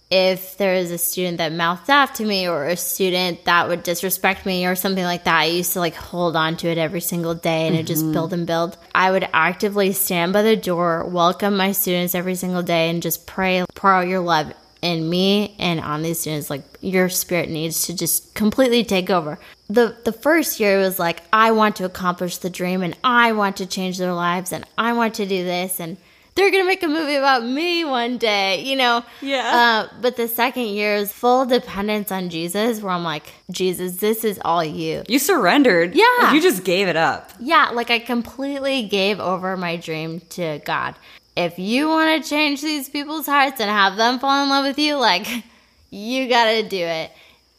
if 0.09 0.57
there 0.57 0.75
is 0.75 0.91
a 0.91 0.97
student 0.97 1.39
that 1.39 1.51
mouthed 1.51 1.89
off 1.89 2.13
to 2.13 2.25
me 2.25 2.47
or 2.47 2.65
a 2.65 2.77
student 2.77 3.45
that 3.45 3.67
would 3.67 3.83
disrespect 3.83 4.45
me 4.45 4.65
or 4.65 4.75
something 4.75 5.03
like 5.03 5.23
that, 5.23 5.39
I 5.39 5.45
used 5.45 5.73
to 5.73 5.79
like 5.79 5.95
hold 5.95 6.35
on 6.35 6.55
to 6.57 6.67
it 6.67 6.77
every 6.77 7.01
single 7.01 7.33
day 7.33 7.67
and 7.67 7.75
it 7.75 7.87
just 7.87 8.03
mm-hmm. 8.03 8.13
build 8.13 8.33
and 8.33 8.45
build. 8.45 8.77
I 8.93 9.09
would 9.09 9.27
actively 9.33 9.91
stand 9.91 10.31
by 10.33 10.43
the 10.43 10.55
door, 10.55 11.03
welcome 11.05 11.57
my 11.57 11.71
students 11.71 12.13
every 12.15 12.35
single 12.35 12.61
day, 12.61 12.89
and 12.89 13.01
just 13.01 13.25
pray, 13.25 13.65
pour 13.73 13.91
out 13.91 14.07
your 14.07 14.19
love 14.19 14.53
in 14.83 15.09
me 15.09 15.55
and 15.57 15.79
on 15.79 16.03
these 16.03 16.19
students. 16.19 16.49
Like 16.49 16.63
your 16.81 17.09
spirit 17.09 17.49
needs 17.49 17.87
to 17.87 17.95
just 17.95 18.33
completely 18.35 18.83
take 18.83 19.09
over. 19.09 19.39
The 19.69 19.95
the 20.03 20.11
first 20.11 20.59
year 20.59 20.77
was 20.77 20.99
like 20.99 21.21
I 21.31 21.51
want 21.51 21.77
to 21.77 21.85
accomplish 21.85 22.37
the 22.37 22.49
dream 22.49 22.83
and 22.83 22.95
I 23.03 23.31
want 23.31 23.57
to 23.57 23.65
change 23.65 23.97
their 23.97 24.13
lives 24.13 24.51
and 24.51 24.65
I 24.77 24.93
want 24.93 25.15
to 25.15 25.25
do 25.25 25.43
this 25.43 25.79
and 25.79 25.97
they're 26.35 26.51
gonna 26.51 26.65
make 26.65 26.81
a 26.83 26.87
movie 26.87 27.15
about 27.15 27.45
me 27.45 27.85
one 27.85 28.17
day, 28.17 28.63
you 28.63 28.75
know? 28.75 29.03
Yeah. 29.21 29.87
Uh, 29.91 29.95
but 30.01 30.15
the 30.17 30.27
second 30.27 30.65
year 30.65 30.95
is 30.95 31.11
full 31.11 31.45
dependence 31.45 32.11
on 32.11 32.29
Jesus, 32.29 32.81
where 32.81 32.91
I'm 32.91 33.03
like, 33.03 33.31
Jesus, 33.51 33.97
this 33.97 34.23
is 34.23 34.39
all 34.43 34.63
you. 34.63 35.03
You 35.07 35.19
surrendered. 35.19 35.93
Yeah. 35.93 36.33
You 36.33 36.41
just 36.41 36.63
gave 36.63 36.87
it 36.87 36.95
up. 36.95 37.31
Yeah, 37.39 37.69
like 37.73 37.91
I 37.91 37.99
completely 37.99 38.87
gave 38.87 39.19
over 39.19 39.55
my 39.55 39.75
dream 39.75 40.21
to 40.31 40.59
God. 40.65 40.95
If 41.35 41.57
you 41.57 41.87
want 41.87 42.23
to 42.23 42.29
change 42.29 42.61
these 42.61 42.89
people's 42.89 43.25
hearts 43.25 43.59
and 43.59 43.69
have 43.69 43.95
them 43.97 44.19
fall 44.19 44.43
in 44.43 44.49
love 44.49 44.65
with 44.65 44.77
you, 44.77 44.95
like, 44.97 45.27
you 45.89 46.29
gotta 46.29 46.63
do 46.67 46.77
it. 46.77 47.11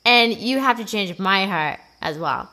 And 0.05 0.37
you 0.37 0.59
have 0.59 0.77
to 0.77 0.85
change 0.85 1.19
my 1.19 1.47
heart 1.47 1.81
as 2.01 2.19
well. 2.19 2.51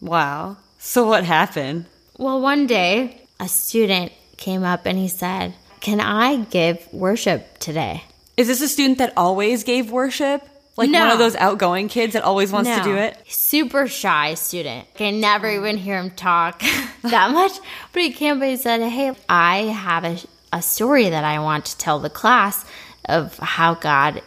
Wow. 0.00 0.56
So 0.78 1.06
what 1.06 1.24
happened? 1.24 1.86
Well, 2.18 2.40
one 2.40 2.66
day, 2.66 3.22
a 3.38 3.48
student 3.48 4.12
came 4.36 4.64
up 4.64 4.86
and 4.86 4.98
he 4.98 5.08
said, 5.08 5.54
Can 5.80 6.00
I 6.00 6.36
give 6.44 6.86
worship 6.92 7.58
today? 7.58 8.02
Is 8.36 8.48
this 8.48 8.60
a 8.60 8.68
student 8.68 8.98
that 8.98 9.12
always 9.16 9.64
gave 9.64 9.90
worship? 9.90 10.42
Like 10.76 10.90
No. 10.90 11.00
one 11.00 11.10
of 11.10 11.18
those 11.18 11.36
outgoing 11.36 11.88
kids 11.88 12.14
that 12.14 12.22
always 12.22 12.50
wants 12.52 12.70
to 12.70 12.82
do 12.82 12.96
it? 12.96 13.16
Super 13.28 13.86
shy 13.86 14.34
student. 14.34 14.86
I 14.98 15.10
never 15.10 15.48
even 15.50 15.76
hear 15.76 15.98
him 15.98 16.10
talk 16.10 16.60
that 17.02 17.30
much. 17.32 17.52
But 17.92 18.02
he 18.02 18.12
came, 18.12 18.38
but 18.38 18.48
he 18.48 18.56
said, 18.56 18.80
Hey, 18.88 19.14
I 19.28 19.58
have 19.58 20.04
a, 20.04 20.18
a 20.52 20.62
story 20.62 21.10
that 21.10 21.24
I 21.24 21.38
want 21.38 21.66
to 21.66 21.78
tell 21.78 21.98
the 21.98 22.10
class 22.10 22.64
of 23.06 23.38
how 23.38 23.74
God 23.74 24.22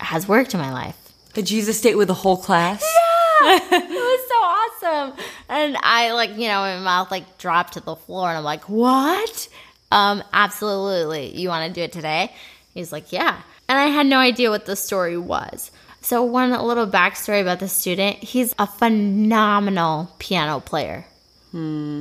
has 0.00 0.28
worked 0.28 0.54
in 0.54 0.60
my 0.60 0.72
life. 0.72 0.96
Did 1.34 1.46
Jesus 1.46 1.78
stay 1.78 1.94
with 1.94 2.08
the 2.08 2.14
whole 2.14 2.36
class? 2.36 2.82
Yeah. 2.82 3.58
it 3.72 3.88
was 3.90 4.28
so 4.28 4.88
awesome. 4.90 5.24
And 5.48 5.76
I 5.80 6.12
like, 6.12 6.30
you 6.30 6.48
know, 6.48 6.60
my 6.60 6.78
mouth 6.80 7.10
like 7.10 7.38
dropped 7.38 7.74
to 7.74 7.80
the 7.80 7.96
floor 7.96 8.28
and 8.28 8.38
I'm 8.38 8.44
like, 8.44 8.68
what? 8.68 9.48
Um, 9.92 10.22
absolutely. 10.32 11.36
You 11.36 11.48
want 11.48 11.68
to 11.68 11.72
do 11.72 11.82
it 11.82 11.92
today? 11.92 12.34
He's 12.74 12.92
like, 12.92 13.12
yeah. 13.12 13.40
And 13.68 13.78
I 13.78 13.86
had 13.86 14.06
no 14.06 14.18
idea 14.18 14.50
what 14.50 14.66
the 14.66 14.76
story 14.76 15.16
was. 15.16 15.70
So 16.00 16.22
one 16.22 16.50
little 16.50 16.86
backstory 16.86 17.40
about 17.40 17.60
the 17.60 17.68
student, 17.68 18.16
he's 18.18 18.54
a 18.58 18.66
phenomenal 18.66 20.10
piano 20.18 20.60
player. 20.60 21.06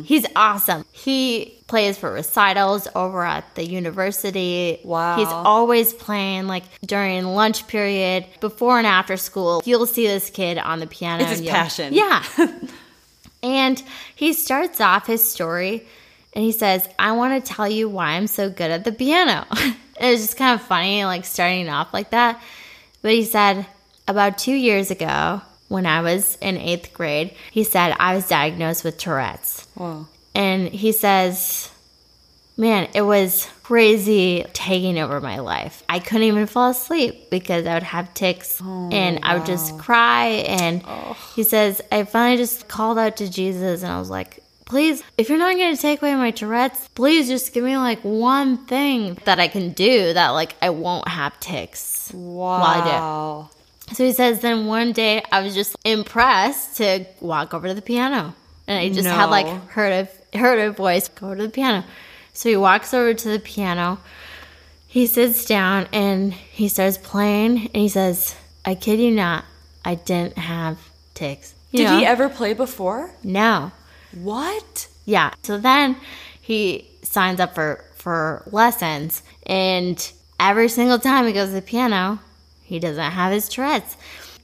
He's 0.03 0.25
awesome. 0.35 0.85
He 0.91 1.56
plays 1.67 1.97
for 1.97 2.11
recitals 2.11 2.87
over 2.95 3.23
at 3.23 3.55
the 3.55 3.65
university. 3.65 4.79
Wow. 4.83 5.17
He's 5.17 5.27
always 5.27 5.93
playing 5.93 6.47
like 6.47 6.63
during 6.85 7.25
lunch 7.25 7.67
period, 7.67 8.25
before 8.39 8.77
and 8.77 8.87
after 8.87 9.17
school. 9.17 9.61
You'll 9.65 9.85
see 9.85 10.07
this 10.07 10.29
kid 10.29 10.57
on 10.57 10.79
the 10.79 10.87
piano. 10.87 11.23
It's 11.23 11.39
his 11.39 11.49
passion. 11.49 11.93
Yeah. 11.93 12.23
and 13.43 13.81
he 14.15 14.33
starts 14.33 14.81
off 14.81 15.05
his 15.05 15.29
story 15.29 15.85
and 16.33 16.43
he 16.43 16.51
says, 16.51 16.87
I 16.97 17.11
want 17.13 17.43
to 17.43 17.53
tell 17.53 17.67
you 17.67 17.89
why 17.89 18.11
I'm 18.11 18.27
so 18.27 18.49
good 18.49 18.71
at 18.71 18.83
the 18.83 18.91
piano. 18.91 19.45
it 19.51 20.11
was 20.11 20.21
just 20.21 20.37
kind 20.37 20.59
of 20.59 20.65
funny, 20.65 21.03
like 21.03 21.25
starting 21.25 21.69
off 21.69 21.93
like 21.93 22.11
that. 22.11 22.41
But 23.01 23.11
he 23.11 23.23
said, 23.23 23.65
about 24.07 24.37
two 24.37 24.53
years 24.53 24.89
ago, 24.89 25.41
when 25.67 25.85
I 25.85 26.01
was 26.01 26.37
in 26.41 26.57
eighth 26.57 26.93
grade, 26.93 27.35
he 27.51 27.63
said 27.63 27.95
I 27.99 28.15
was 28.15 28.27
diagnosed 28.27 28.83
with 28.83 28.97
Tourette's. 28.97 29.67
Whoa. 29.75 30.07
And 30.37 30.69
he 30.69 30.91
says, 30.91 31.71
Man, 32.59 32.89
it 32.95 33.01
was 33.01 33.47
crazy 33.61 34.43
taking 34.53 34.97
over 34.97 35.21
my 35.21 35.39
life. 35.39 35.83
I 35.89 35.99
couldn't 35.99 36.23
even 36.23 36.47
fall 36.47 36.71
asleep 36.71 37.29
because 37.29 37.67
I 37.67 37.75
would 37.75 37.83
have 37.83 38.13
tics 38.15 38.59
and 38.61 39.19
I 39.21 39.37
would 39.37 39.45
just 39.45 39.73
oh, 39.73 39.77
cry. 39.77 40.25
And 40.47 40.83
he 41.35 41.43
says, 41.43 41.81
I 41.91 42.03
finally 42.03 42.37
just 42.37 42.67
called 42.67 42.97
out 42.97 43.17
to 43.17 43.29
Jesus 43.29 43.83
and 43.83 43.91
I 43.91 43.99
was 43.99 44.09
like, 44.09 44.43
Please, 44.65 45.01
if 45.17 45.29
you're 45.29 45.37
not 45.37 45.55
going 45.55 45.73
to 45.75 45.81
take 45.81 46.01
away 46.01 46.13
my 46.15 46.31
Tourette's, 46.31 46.89
please 46.89 47.29
just 47.29 47.53
give 47.53 47.63
me 47.63 47.77
like 47.77 48.01
one 48.01 48.65
thing 48.65 49.17
that 49.23 49.39
I 49.39 49.47
can 49.47 49.71
do 49.71 50.13
that 50.13 50.29
like 50.29 50.55
I 50.61 50.71
won't 50.71 51.07
have 51.07 51.39
ticks 51.39 52.07
tics. 52.07 52.11
I 52.13 52.15
do. 52.15 52.89
Wow. 52.89 53.49
So 53.93 54.03
he 54.03 54.11
says, 54.11 54.41
then 54.41 54.65
one 54.65 54.91
day 54.91 55.23
I 55.31 55.41
was 55.41 55.55
just 55.55 55.75
impressed 55.85 56.77
to 56.77 57.05
walk 57.21 57.53
over 57.53 57.69
to 57.69 57.73
the 57.73 57.81
piano. 57.81 58.35
And 58.67 58.77
I 58.77 58.89
just 58.89 59.07
had 59.07 59.25
like 59.25 59.47
heard 59.69 59.93
a 59.93 60.09
heard 60.33 60.59
a 60.59 60.71
voice 60.71 61.07
go 61.07 61.35
to 61.35 61.43
the 61.43 61.49
piano. 61.49 61.85
So 62.33 62.49
he 62.49 62.55
walks 62.55 62.93
over 62.93 63.13
to 63.13 63.29
the 63.29 63.39
piano. 63.39 63.99
He 64.87 65.07
sits 65.07 65.45
down 65.45 65.87
and 65.91 66.33
he 66.33 66.69
starts 66.69 66.97
playing 66.97 67.67
and 67.67 67.75
he 67.75 67.89
says, 67.89 68.35
I 68.65 68.75
kid 68.75 68.99
you 68.99 69.11
not, 69.11 69.45
I 69.83 69.95
didn't 69.95 70.37
have 70.37 70.77
tics. 71.13 71.53
You 71.71 71.79
Did 71.79 71.83
know? 71.85 71.97
he 71.99 72.05
ever 72.05 72.29
play 72.29 72.53
before? 72.53 73.11
No. 73.23 73.71
What? 74.13 74.87
Yeah. 75.05 75.33
So 75.43 75.57
then 75.57 75.97
he 76.41 76.87
signs 77.03 77.39
up 77.39 77.55
for 77.55 77.83
for 77.95 78.43
lessons, 78.51 79.21
and 79.45 80.11
every 80.39 80.69
single 80.69 80.99
time 80.99 81.25
he 81.25 81.33
goes 81.33 81.49
to 81.49 81.55
the 81.55 81.61
piano, 81.61 82.19
he 82.63 82.79
doesn't 82.79 83.11
have 83.11 83.33
his 83.33 83.49
Tourette's. 83.49 83.97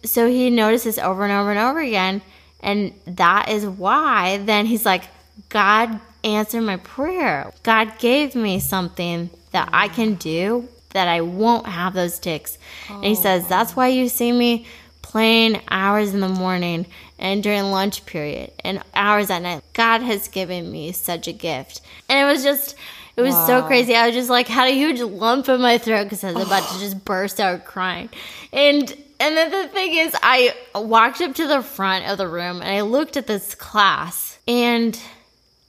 So 0.03 0.27
he 0.27 0.49
notices 0.49 0.99
over 0.99 1.23
and 1.23 1.31
over 1.31 1.51
and 1.51 1.59
over 1.59 1.79
again, 1.79 2.21
and 2.59 2.93
that 3.05 3.49
is 3.49 3.65
why 3.65 4.37
then 4.37 4.65
he's 4.65 4.85
like, 4.85 5.03
God 5.53 5.99
answered 6.23 6.61
my 6.61 6.77
prayer. 6.77 7.53
God 7.61 7.99
gave 7.99 8.33
me 8.33 8.59
something 8.59 9.29
that 9.51 9.69
I 9.71 9.87
can 9.87 10.15
do 10.15 10.67
that 10.89 11.07
I 11.07 11.21
won't 11.21 11.67
have 11.67 11.93
those 11.93 12.17
tics. 12.17 12.57
And 12.89 13.05
he 13.05 13.13
says, 13.13 13.47
That's 13.47 13.75
why 13.75 13.89
you 13.89 14.09
see 14.09 14.31
me 14.31 14.65
playing 15.03 15.61
hours 15.69 16.15
in 16.15 16.21
the 16.21 16.27
morning 16.27 16.87
and 17.19 17.43
during 17.43 17.65
lunch 17.65 18.03
period 18.07 18.51
and 18.63 18.81
hours 18.95 19.29
at 19.29 19.43
night. 19.43 19.61
God 19.73 20.01
has 20.01 20.27
given 20.27 20.71
me 20.71 20.91
such 20.91 21.27
a 21.27 21.33
gift. 21.33 21.81
And 22.09 22.27
it 22.27 22.31
was 22.31 22.43
just, 22.43 22.75
it 23.15 23.21
was 23.21 23.35
so 23.45 23.61
crazy. 23.61 23.95
I 23.95 24.07
was 24.07 24.15
just 24.15 24.31
like, 24.31 24.47
had 24.47 24.69
a 24.69 24.73
huge 24.73 25.01
lump 25.01 25.49
in 25.49 25.61
my 25.61 25.77
throat 25.77 26.05
because 26.05 26.23
I 26.23 26.31
was 26.31 26.47
about 26.47 26.67
to 26.71 26.79
just 26.79 27.05
burst 27.05 27.39
out 27.39 27.65
crying. 27.65 28.09
And, 28.51 28.91
and 29.19 29.37
then 29.37 29.51
the 29.51 29.67
thing 29.67 29.93
is, 29.93 30.15
I 30.23 30.55
walked 30.73 31.21
up 31.21 31.35
to 31.35 31.45
the 31.45 31.61
front 31.61 32.07
of 32.07 32.17
the 32.17 32.27
room 32.27 32.59
and 32.59 32.71
I 32.71 32.81
looked 32.81 33.17
at 33.17 33.27
this 33.27 33.53
class 33.53 34.39
and 34.47 34.99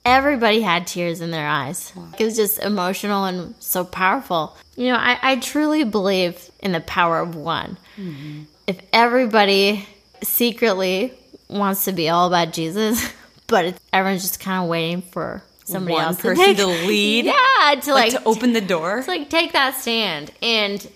everybody 0.05 0.61
had 0.61 0.87
tears 0.87 1.19
in 1.21 1.31
their 1.31 1.47
eyes. 1.47 1.91
It 2.19 2.23
was 2.23 2.35
just 2.35 2.59
emotional 2.59 3.25
and 3.25 3.55
so 3.59 3.83
powerful. 3.83 4.55
You 4.75 4.89
know, 4.89 4.97
I, 4.97 5.17
I 5.21 5.35
truly 5.37 5.83
believe 5.83 6.49
in 6.59 6.71
the 6.73 6.81
power 6.81 7.19
of 7.19 7.35
one. 7.35 7.77
Mm-hmm. 7.97 8.43
If 8.67 8.79
everybody 8.93 9.87
secretly 10.23 11.13
wants 11.49 11.85
to 11.85 11.91
be 11.91 12.09
all 12.09 12.27
about 12.27 12.53
Jesus, 12.53 13.11
but 13.47 13.65
it's, 13.65 13.79
everyone's 13.91 14.21
just 14.21 14.39
kind 14.39 14.63
of 14.63 14.69
waiting 14.69 15.01
for 15.01 15.41
somebody 15.65 15.93
One 15.93 16.05
else 16.05 16.21
person 16.21 16.37
to, 16.37 16.45
take, 16.45 16.57
to 16.57 16.65
lead? 16.87 17.25
Yeah, 17.25 17.33
to 17.81 17.93
Like, 17.93 18.13
like, 18.13 18.21
to 18.21 18.23
open 18.25 18.53
the 18.53 18.61
door? 18.61 19.01
to, 19.01 19.07
like 19.07 19.29
take 19.29 19.53
that 19.53 19.75
stand. 19.75 20.31
And 20.41 20.87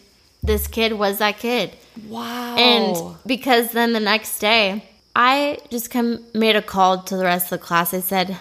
this 0.44 0.68
kid 0.68 0.94
was 0.94 1.18
that 1.18 1.38
kid. 1.38 1.72
wow. 2.08 2.56
And 2.56 3.16
because 3.26 3.72
then 3.72 3.94
the 3.94 4.00
next 4.00 4.40
day, 4.40 4.86
I 5.16 5.58
just 5.70 5.90
come 5.92 6.24
made 6.34 6.56
a 6.56 6.62
call 6.62 7.04
to 7.04 7.18
the 7.18 7.24
rest 7.24 7.52
of 7.52 7.60
the 7.60 7.66
class. 7.66 7.94
I 7.94 8.00
said, 8.00 8.38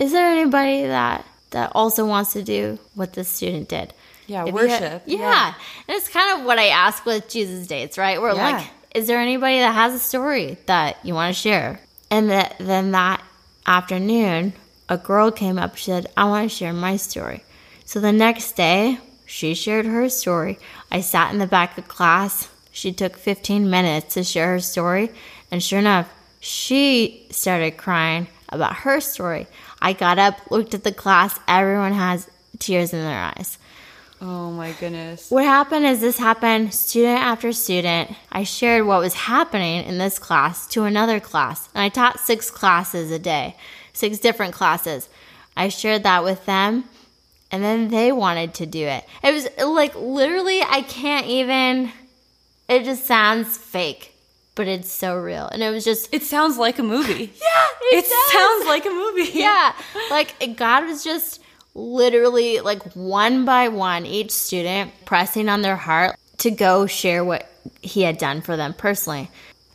"Is 0.00 0.10
there 0.12 0.26
anybody 0.26 0.86
that 0.86 1.24
that 1.50 1.70
also 1.74 2.04
wants 2.06 2.32
to 2.32 2.42
do 2.42 2.78
what 2.96 3.12
this 3.12 3.28
student 3.28 3.68
did?" 3.68 3.94
Yeah, 4.26 4.44
If 4.46 4.54
worship. 4.54 4.92
ha- 4.92 5.00
yeah. 5.06 5.18
Yeah. 5.18 5.46
and 5.88 5.96
it's 5.96 6.08
kind 6.08 6.38
of 6.40 6.46
what 6.46 6.58
I 6.58 6.68
ask 6.68 7.04
with 7.06 7.28
Jesus 7.28 7.66
dates, 7.66 7.96
right? 7.98 8.20
We're 8.20 8.34
Yeah. 8.34 8.50
like, 8.50 8.66
"Is 8.94 9.06
there 9.06 9.18
anybody 9.20 9.58
that 9.58 9.72
has 9.74 9.92
a 9.94 9.98
story 9.98 10.56
that 10.66 10.96
you 11.04 11.14
want 11.14 11.34
to 11.34 11.40
share?" 11.40 11.80
And 12.10 12.30
that 12.30 12.54
then 12.58 12.90
that 12.92 13.20
afternoon, 13.66 14.52
a 14.88 14.96
girl 14.96 15.30
came 15.30 15.58
up. 15.58 15.76
She 15.76 15.86
said, 15.92 16.06
"I 16.16 16.24
want 16.24 16.50
to 16.50 16.56
share 16.56 16.72
my 16.72 16.96
story." 16.96 17.44
So 17.84 18.00
the 18.00 18.12
next 18.12 18.52
day, 18.56 18.98
she 19.26 19.54
shared 19.54 19.86
her 19.86 20.08
story. 20.08 20.58
I 20.90 21.00
sat 21.00 21.32
in 21.32 21.38
the 21.38 21.46
back 21.46 21.76
of 21.78 21.86
class. 21.88 22.48
She 22.72 22.92
took 22.92 23.16
15 23.16 23.68
minutes 23.68 24.14
to 24.14 24.22
share 24.24 24.52
her 24.52 24.60
story, 24.60 25.10
and 25.50 25.60
sure 25.62 25.78
enough, 25.80 26.06
she 26.40 27.26
started 27.30 27.76
crying 27.76 28.28
about 28.48 28.74
her 28.84 29.00
story. 29.00 29.46
I 29.80 29.92
got 29.92 30.18
up, 30.18 30.50
looked 30.50 30.74
at 30.74 30.84
the 30.84 30.92
class. 30.92 31.38
Everyone 31.48 31.92
has 31.92 32.28
tears 32.58 32.92
in 32.92 33.00
their 33.00 33.18
eyes. 33.18 33.58
Oh 34.20 34.50
my 34.50 34.72
goodness. 34.72 35.30
What 35.30 35.44
happened 35.44 35.86
is 35.86 36.00
this 36.00 36.18
happened 36.18 36.74
student 36.74 37.20
after 37.20 37.52
student. 37.52 38.14
I 38.30 38.44
shared 38.44 38.86
what 38.86 39.00
was 39.00 39.14
happening 39.14 39.84
in 39.86 39.96
this 39.96 40.18
class 40.18 40.66
to 40.68 40.84
another 40.84 41.20
class. 41.20 41.68
And 41.74 41.82
I 41.82 41.88
taught 41.88 42.20
six 42.20 42.50
classes 42.50 43.10
a 43.10 43.18
day, 43.18 43.56
six 43.94 44.18
different 44.18 44.52
classes. 44.52 45.08
I 45.56 45.68
shared 45.68 46.02
that 46.02 46.22
with 46.22 46.44
them 46.44 46.84
and 47.50 47.62
then 47.62 47.88
they 47.88 48.12
wanted 48.12 48.54
to 48.54 48.66
do 48.66 48.86
it. 48.86 49.04
It 49.22 49.32
was 49.32 49.48
like 49.66 49.94
literally, 49.96 50.62
I 50.62 50.82
can't 50.82 51.26
even, 51.26 51.90
it 52.68 52.84
just 52.84 53.06
sounds 53.06 53.56
fake, 53.56 54.14
but 54.54 54.68
it's 54.68 54.90
so 54.90 55.16
real. 55.16 55.46
And 55.46 55.62
it 55.62 55.70
was 55.70 55.84
just, 55.84 56.12
It 56.12 56.22
sounds 56.22 56.58
like 56.58 56.78
a 56.78 56.82
movie. 56.82 57.32
yeah, 57.42 57.66
It 57.92 58.04
sounds 58.32 58.66
like 58.66 58.86
a 58.86 58.90
movie. 58.90 59.30
yeah. 59.38 59.72
Like 60.10 60.56
God 60.56 60.84
was 60.86 61.04
just 61.04 61.40
literally 61.74 62.60
like 62.60 62.82
one 62.94 63.44
by 63.44 63.68
one, 63.68 64.06
each 64.06 64.30
student 64.30 64.92
pressing 65.04 65.48
on 65.48 65.62
their 65.62 65.76
heart 65.76 66.16
to 66.38 66.50
go 66.50 66.86
share 66.86 67.24
what 67.24 67.48
he 67.80 68.02
had 68.02 68.18
done 68.18 68.40
for 68.40 68.56
them 68.56 68.74
personally. 68.74 69.30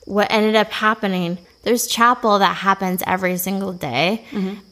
What 0.06 0.32
ended 0.32 0.56
up 0.56 0.72
happening, 0.72 1.38
there's 1.64 1.88
chapel 1.88 2.40
that 2.40 2.56
happens 2.56 3.02
every 3.08 3.38
single 3.38 3.74
day, 3.74 4.24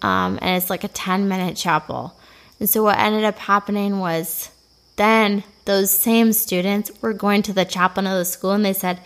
um, 0.04 0.38
and 0.42 0.58
it's 0.58 0.70
like 0.70 0.84
a 0.84 0.88
10 0.90 1.28
minute 1.28 1.56
chapel. 1.56 2.14
And 2.60 2.70
so 2.70 2.84
what 2.84 3.00
ended 3.00 3.24
up 3.24 3.40
happening 3.40 4.00
was 4.00 4.52
then 4.96 5.44
those 5.66 5.90
same 5.92 6.34
students 6.34 6.92
were 7.02 7.14
going 7.14 7.42
to 7.44 7.54
the 7.54 7.66
chaplain 7.66 8.06
of 8.06 8.18
the 8.18 8.26
school 8.26 8.52
and 8.52 8.64
they 8.64 8.74
said, 8.74 9.00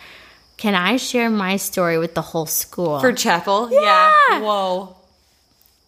Can 0.57 0.73
I 0.73 0.97
share 0.97 1.29
my 1.29 1.57
story 1.57 1.99
with 1.99 2.15
the 2.15 2.21
whole 2.21 2.47
school? 2.47 2.99
For 2.99 3.13
chapel? 3.13 3.69
Yeah. 3.71 4.41
Whoa. 4.41 4.95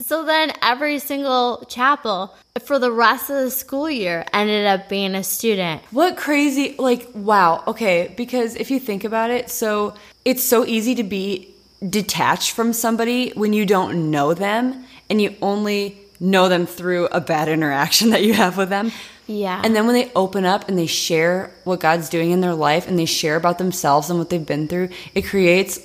So 0.01 0.23
then 0.23 0.53
every 0.61 0.99
single 0.99 1.65
chapel 1.67 2.33
for 2.63 2.79
the 2.79 2.91
rest 2.91 3.29
of 3.29 3.35
the 3.37 3.51
school 3.51 3.89
year 3.89 4.25
ended 4.31 4.65
up 4.65 4.87
being 4.87 5.15
a 5.15 5.23
student. 5.23 5.81
What 5.91 6.17
crazy, 6.17 6.75
like, 6.77 7.07
wow. 7.13 7.63
Okay, 7.67 8.13
because 8.15 8.55
if 8.55 8.71
you 8.71 8.79
think 8.79 9.03
about 9.03 9.29
it, 9.29 9.49
so 9.49 9.95
it's 10.23 10.43
so 10.43 10.65
easy 10.65 10.95
to 10.95 11.03
be 11.03 11.53
detached 11.87 12.51
from 12.51 12.71
somebody 12.71 13.31
when 13.31 13.53
you 13.53 13.65
don't 13.65 14.11
know 14.11 14.33
them 14.33 14.85
and 15.09 15.21
you 15.21 15.35
only 15.41 15.97
know 16.19 16.47
them 16.47 16.65
through 16.65 17.07
a 17.07 17.19
bad 17.19 17.49
interaction 17.49 18.09
that 18.11 18.23
you 18.23 18.33
have 18.33 18.55
with 18.55 18.69
them. 18.69 18.91
Yeah. 19.29 19.61
And 19.63 19.75
then 19.75 19.85
when 19.85 19.93
they 19.93 20.11
open 20.15 20.43
up 20.43 20.67
and 20.67 20.77
they 20.77 20.87
share 20.87 21.51
what 21.63 21.79
God's 21.79 22.09
doing 22.09 22.31
in 22.31 22.41
their 22.41 22.55
life 22.55 22.87
and 22.87 22.97
they 22.97 23.05
share 23.05 23.35
about 23.35 23.59
themselves 23.59 24.09
and 24.09 24.17
what 24.17 24.31
they've 24.31 24.45
been 24.45 24.67
through, 24.67 24.89
it 25.13 25.21
creates 25.21 25.79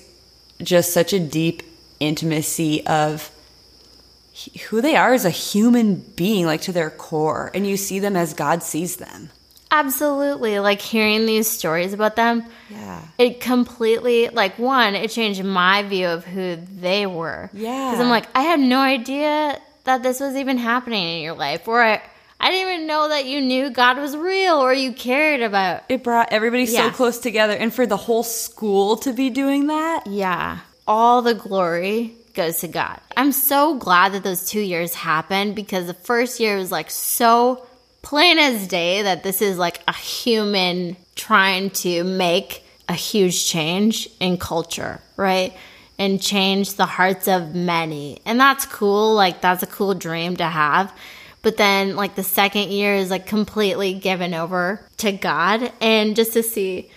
just 0.63 0.95
such 0.95 1.13
a 1.13 1.21
deep 1.21 1.63
intimacy 2.01 2.87
of 2.87 3.31
who 4.71 4.81
they 4.81 4.97
are 4.97 5.13
as 5.13 5.27
a 5.27 5.31
human 5.31 5.97
being, 5.97 6.47
like 6.47 6.63
to 6.63 6.73
their 6.73 6.89
core. 6.89 7.51
And 7.55 7.67
you 7.67 7.77
see 7.77 7.99
them 7.99 8.17
as 8.17 8.33
God 8.33 8.63
sees 8.63 8.97
them. 8.97 9.29
Absolutely. 9.71 10.59
Like 10.61 10.81
hearing 10.81 11.27
these 11.27 11.49
stories 11.49 11.93
about 11.93 12.17
them, 12.17 12.45
Yeah. 12.71 13.03
it 13.19 13.41
completely, 13.41 14.29
like, 14.31 14.59
one, 14.59 14.95
it 14.95 15.11
changed 15.11 15.45
my 15.45 15.83
view 15.83 16.07
of 16.07 16.25
who 16.25 16.57
they 16.57 17.05
were. 17.07 17.51
Yeah. 17.53 17.91
Because 17.91 18.01
I'm 18.01 18.09
like, 18.11 18.27
I 18.35 18.43
had 18.43 18.61
no 18.61 18.79
idea 18.81 19.61
that 19.85 20.03
this 20.03 20.19
was 20.19 20.35
even 20.37 20.57
happening 20.57 21.19
in 21.19 21.23
your 21.23 21.35
life. 21.35 21.69
Or 21.69 21.83
I, 21.83 22.01
I 22.41 22.51
didn't 22.51 22.73
even 22.75 22.87
know 22.87 23.09
that 23.09 23.25
you 23.27 23.41
knew 23.41 23.71
God 23.71 23.97
was 23.99 24.17
real 24.17 24.57
or 24.57 24.73
you 24.75 24.93
cared 24.93 25.41
about. 25.41 25.83
It 25.89 26.03
brought 26.03 26.33
everybody 26.33 26.65
Yeah. 26.65 26.91
so 26.91 26.97
close 26.97 27.19
together. 27.19 27.55
And 27.55 27.73
for 27.73 27.87
the 27.87 27.97
whole 27.97 28.23
school 28.23 28.97
to 28.99 29.13
be 29.13 29.31
doing 29.31 29.69
that, 29.69 30.07
Yeah. 30.07 30.59
All 30.87 31.23
the 31.23 31.33
glory 31.35 32.13
goes 32.35 32.59
to 32.61 32.69
God. 32.69 33.01
I'm 33.17 33.33
so 33.33 33.77
glad 33.77 34.13
that 34.13 34.23
those 34.25 34.45
two 34.47 34.61
years 34.61 34.93
happened 34.95 35.55
because 35.55 35.87
the 35.87 35.95
first 35.95 36.41
year 36.41 36.57
was 36.59 36.71
like 36.71 36.91
so 36.91 37.65
plain 38.03 38.39
as 38.39 38.67
day 38.69 39.01
that 39.03 39.23
this 39.23 39.41
is 39.41 39.57
like 39.57 39.81
a 39.89 39.95
human 39.95 40.97
trying 41.15 41.71
to 41.71 42.05
make 42.05 42.67
a 42.89 42.93
huge 42.93 43.47
change 43.47 44.11
in 44.21 44.37
culture, 44.37 45.01
right? 45.17 45.55
And 45.99 46.21
change 46.21 46.75
the 46.75 46.85
hearts 46.87 47.29
of 47.29 47.55
many. 47.55 48.19
And 48.27 48.39
that's 48.39 48.67
cool. 48.67 49.15
Like, 49.15 49.41
that's 49.41 49.63
a 49.63 49.67
cool 49.67 49.95
dream 49.95 50.37
to 50.37 50.45
have. 50.45 50.93
But 51.45 51.59
then, 51.59 51.95
like, 51.95 52.17
the 52.17 52.25
second 52.25 52.71
year 52.71 52.95
is 52.95 53.11
like 53.11 53.27
completely 53.27 53.95
given 53.95 54.35
over 54.35 54.85
to 54.97 55.13
God. 55.13 55.71
And 55.81 56.17
just 56.17 56.33
to 56.33 56.43
see 56.43 56.91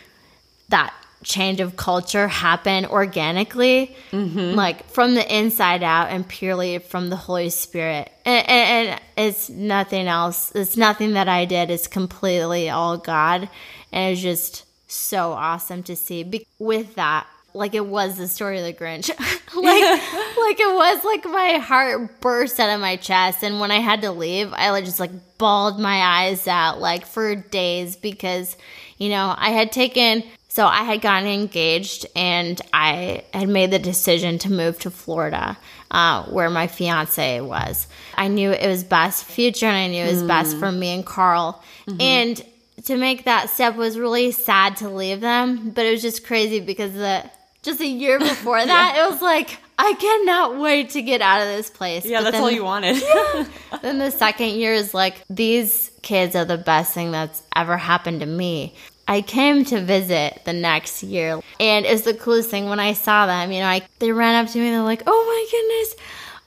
that 0.69 0.93
change 1.23 1.59
of 1.59 1.75
culture 1.75 2.29
happen 2.29 2.85
organically, 2.85 3.93
mm-hmm. 4.11 4.55
like 4.55 4.89
from 4.89 5.15
the 5.15 5.35
inside 5.35 5.83
out 5.83 6.09
and 6.09 6.25
purely 6.25 6.79
from 6.79 7.09
the 7.09 7.17
Holy 7.17 7.49
Spirit. 7.49 8.09
And, 8.25 8.47
and, 8.47 8.89
and 8.89 9.01
it's 9.17 9.49
nothing 9.49 10.07
else. 10.07 10.53
It's 10.55 10.77
nothing 10.77 11.13
that 11.13 11.27
I 11.27 11.43
did. 11.43 11.69
It's 11.69 11.87
completely 11.87 12.69
all 12.69 12.97
God. 12.97 13.49
And 13.91 14.13
it's 14.13 14.21
just 14.21 14.63
so 14.89 15.33
awesome 15.33 15.83
to 15.83 15.95
see. 15.97 16.23
Be- 16.23 16.47
with 16.57 16.95
that, 16.95 17.27
like 17.57 17.73
it 17.73 17.85
was 17.85 18.17
the 18.17 18.27
story 18.27 18.59
of 18.59 18.65
the 18.65 18.73
Grinch. 18.73 19.09
like, 19.55 19.57
like 20.37 20.59
it 20.59 20.75
was 20.75 21.03
like 21.03 21.25
my 21.25 21.53
heart 21.59 22.21
burst 22.21 22.59
out 22.59 22.69
of 22.69 22.79
my 22.79 22.95
chest. 22.95 23.43
And 23.43 23.59
when 23.59 23.71
I 23.71 23.79
had 23.79 24.01
to 24.01 24.11
leave, 24.11 24.53
I 24.53 24.71
like, 24.71 24.85
just 24.85 24.99
like 24.99 25.11
bawled 25.37 25.79
my 25.79 26.01
eyes 26.01 26.47
out 26.47 26.79
like 26.79 27.05
for 27.05 27.35
days 27.35 27.95
because, 27.95 28.55
you 28.97 29.09
know, 29.09 29.33
I 29.37 29.49
had 29.49 29.71
taken 29.71 30.23
so 30.49 30.65
I 30.65 30.85
had 30.85 31.01
gotten 31.01 31.29
engaged 31.29 32.07
and 32.15 32.59
I 32.73 33.25
had 33.31 33.47
made 33.47 33.69
the 33.69 33.77
decision 33.77 34.39
to 34.39 34.51
move 34.51 34.79
to 34.79 34.89
Florida, 34.89 35.55
uh, 35.91 36.23
where 36.23 36.49
my 36.49 36.65
fiance 36.65 37.41
was. 37.41 37.85
I 38.15 38.27
knew 38.27 38.49
it 38.49 38.67
was 38.67 38.83
best 38.83 39.25
future 39.25 39.67
and 39.67 39.77
I 39.77 39.87
knew 39.87 40.03
it 40.03 40.11
was 40.11 40.23
best 40.23 40.57
for 40.57 40.71
me 40.71 40.95
and 40.95 41.05
Carl. 41.05 41.63
And 41.99 42.43
to 42.85 42.97
make 42.97 43.25
that 43.25 43.51
step 43.51 43.75
was 43.75 43.99
really 43.99 44.31
sad 44.31 44.77
to 44.77 44.89
leave 44.89 45.21
them, 45.21 45.69
but 45.69 45.85
it 45.85 45.91
was 45.91 46.01
just 46.01 46.25
crazy 46.25 46.59
because 46.59 46.93
the 46.93 47.29
just 47.67 47.79
a 47.81 47.87
year 47.87 48.17
before 48.17 48.65
that, 48.65 48.97
it 48.97 49.11
was 49.11 49.21
like 49.21 49.59
I 49.77 49.93
cannot 49.93 50.57
wait 50.57 50.89
to 50.91 51.01
get 51.03 51.21
out 51.21 51.41
of 51.41 51.47
this 51.49 51.69
place. 51.69 52.03
yeah, 52.05 52.19
But 52.19 52.23
that's 52.23 52.35
then- 52.37 52.43
all 52.43 52.51
you 52.51 52.63
wanted. 52.63 52.95
then 53.83 53.99
the 53.99 54.09
second 54.09 54.49
year 54.51 54.73
is 54.73 54.93
like, 54.93 55.21
these 55.29 55.91
kids 56.01 56.35
are 56.35 56.45
the 56.45 56.57
best 56.57 56.93
thing 56.93 57.11
that's 57.11 57.43
ever 57.55 57.77
happened 57.77 58.21
to 58.21 58.25
me. 58.25 58.73
I 59.07 59.21
came 59.21 59.63
to 59.65 59.79
visit 59.79 60.41
the 60.45 60.51
next 60.53 61.01
year, 61.03 61.39
and 61.61 61.85
it's 61.85 62.01
the 62.01 62.13
coolest 62.13 62.49
thing 62.49 62.67
when 62.67 62.79
I 62.79 62.91
saw 62.93 63.25
them. 63.27 63.51
You 63.51 63.59
know, 63.61 63.67
I, 63.67 63.81
they 63.99 64.11
ran 64.11 64.43
up 64.43 64.51
to 64.51 64.57
me 64.59 64.65
and 64.67 64.75
they're 64.75 64.81
like, 64.81 65.03
"Oh 65.07 65.23
my 65.25 65.45
goodness, 65.51 65.95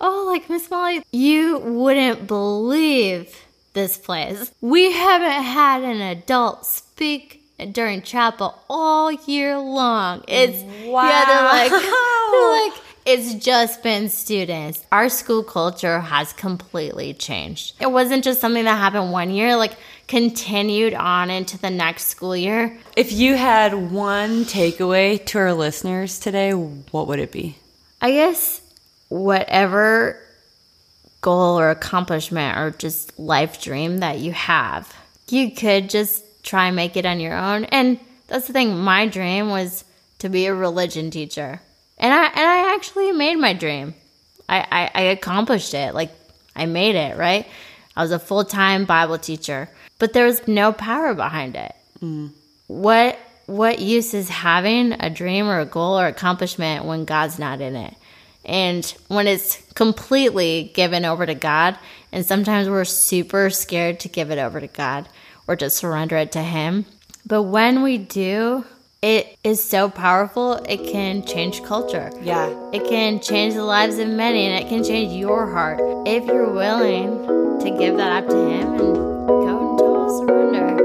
oh 0.00 0.26
like 0.30 0.50
Miss 0.50 0.70
Molly, 0.70 1.02
you 1.10 1.58
wouldn't 1.58 2.26
believe 2.26 3.34
this 3.72 3.96
place. 3.96 4.52
We 4.60 4.92
haven't 4.92 5.42
had 5.44 5.82
an 5.82 6.00
adult 6.02 6.66
speak 6.66 7.39
during 7.66 8.02
chapel 8.02 8.58
all 8.68 9.12
year 9.12 9.58
long. 9.58 10.24
It's 10.28 10.62
yeah, 10.62 11.24
they're 11.26 11.44
like, 11.44 11.70
they're 12.30 12.50
like." 12.50 12.72
It's 13.06 13.32
just 13.42 13.82
been 13.82 14.10
students. 14.10 14.86
Our 14.92 15.08
school 15.08 15.42
culture 15.42 16.00
has 16.00 16.34
completely 16.34 17.14
changed. 17.14 17.74
It 17.80 17.90
wasn't 17.90 18.22
just 18.22 18.42
something 18.42 18.64
that 18.64 18.76
happened 18.76 19.10
one 19.10 19.30
year, 19.30 19.56
like 19.56 19.72
continued 20.06 20.92
on 20.92 21.30
into 21.30 21.58
the 21.58 21.70
next 21.70 22.08
school 22.08 22.36
year. 22.36 22.76
if 22.96 23.10
you 23.10 23.36
had 23.36 23.90
one 23.90 24.44
takeaway 24.44 25.24
to 25.26 25.38
our 25.38 25.54
listeners 25.54 26.18
today, 26.18 26.52
what 26.52 27.08
would 27.08 27.20
it 27.20 27.32
be? 27.32 27.56
I 28.02 28.12
guess 28.12 28.60
whatever 29.08 30.20
goal 31.20 31.58
or 31.58 31.70
accomplishment 31.70 32.58
or 32.58 32.70
just 32.70 33.18
life 33.18 33.62
dream 33.62 33.98
that 33.98 34.18
you 34.18 34.32
have, 34.32 34.94
you 35.28 35.52
could 35.52 35.90
just 35.90 36.24
try 36.42 36.66
and 36.66 36.76
make 36.76 36.96
it 36.96 37.06
on 37.06 37.20
your 37.20 37.36
own. 37.36 37.64
And 37.64 37.98
that's 38.28 38.46
the 38.46 38.52
thing, 38.52 38.78
my 38.78 39.06
dream 39.06 39.50
was 39.50 39.84
to 40.18 40.28
be 40.28 40.46
a 40.46 40.54
religion 40.54 41.10
teacher. 41.10 41.60
And 41.98 42.14
I 42.14 42.26
and 42.26 42.38
I 42.38 42.74
actually 42.74 43.12
made 43.12 43.36
my 43.36 43.52
dream. 43.52 43.94
I, 44.48 44.66
I, 44.70 44.90
I 44.94 45.02
accomplished 45.02 45.74
it. 45.74 45.94
Like 45.94 46.10
I 46.56 46.66
made 46.66 46.94
it, 46.94 47.16
right? 47.16 47.46
I 47.96 48.02
was 48.02 48.12
a 48.12 48.18
full 48.18 48.44
time 48.44 48.84
Bible 48.84 49.18
teacher. 49.18 49.68
But 49.98 50.12
there 50.14 50.26
was 50.26 50.46
no 50.48 50.72
power 50.72 51.12
behind 51.12 51.56
it 51.56 51.74
mm. 52.02 52.30
what 52.66 53.18
what 53.46 53.80
use 53.80 54.14
is 54.14 54.28
having 54.28 54.92
a 54.92 55.10
dream 55.10 55.48
or 55.48 55.58
a 55.58 55.66
goal 55.66 55.98
or 55.98 56.06
accomplishment 56.06 56.84
when 56.84 57.04
God's 57.04 57.38
not 57.38 57.60
in 57.60 57.74
it? 57.74 57.94
And 58.44 58.86
when 59.08 59.26
it's 59.26 59.60
completely 59.74 60.70
given 60.72 61.04
over 61.04 61.26
to 61.26 61.34
God, 61.34 61.76
and 62.12 62.24
sometimes 62.24 62.68
we're 62.68 62.84
super 62.84 63.50
scared 63.50 64.00
to 64.00 64.08
give 64.08 64.30
it 64.30 64.38
over 64.38 64.60
to 64.60 64.68
God 64.68 65.08
or 65.50 65.56
to 65.56 65.68
surrender 65.68 66.16
it 66.16 66.30
to 66.30 66.42
Him. 66.42 66.86
But 67.26 67.42
when 67.42 67.82
we 67.82 67.98
do, 67.98 68.64
it 69.02 69.36
is 69.42 69.62
so 69.62 69.90
powerful, 69.90 70.54
it 70.68 70.92
can 70.92 71.26
change 71.26 71.64
culture. 71.64 72.12
Yeah. 72.22 72.46
It 72.72 72.88
can 72.88 73.18
change 73.20 73.54
the 73.54 73.64
lives 73.64 73.98
of 73.98 74.06
many 74.08 74.46
and 74.46 74.64
it 74.64 74.68
can 74.68 74.84
change 74.84 75.12
your 75.12 75.50
heart 75.50 75.80
if 76.06 76.24
you're 76.24 76.52
willing 76.52 77.58
to 77.58 77.70
give 77.76 77.96
that 77.96 78.22
up 78.22 78.30
to 78.30 78.36
Him 78.36 78.74
and 78.74 78.78
go 78.78 79.72
in 79.72 79.76
total 79.76 80.18
surrender. 80.20 80.76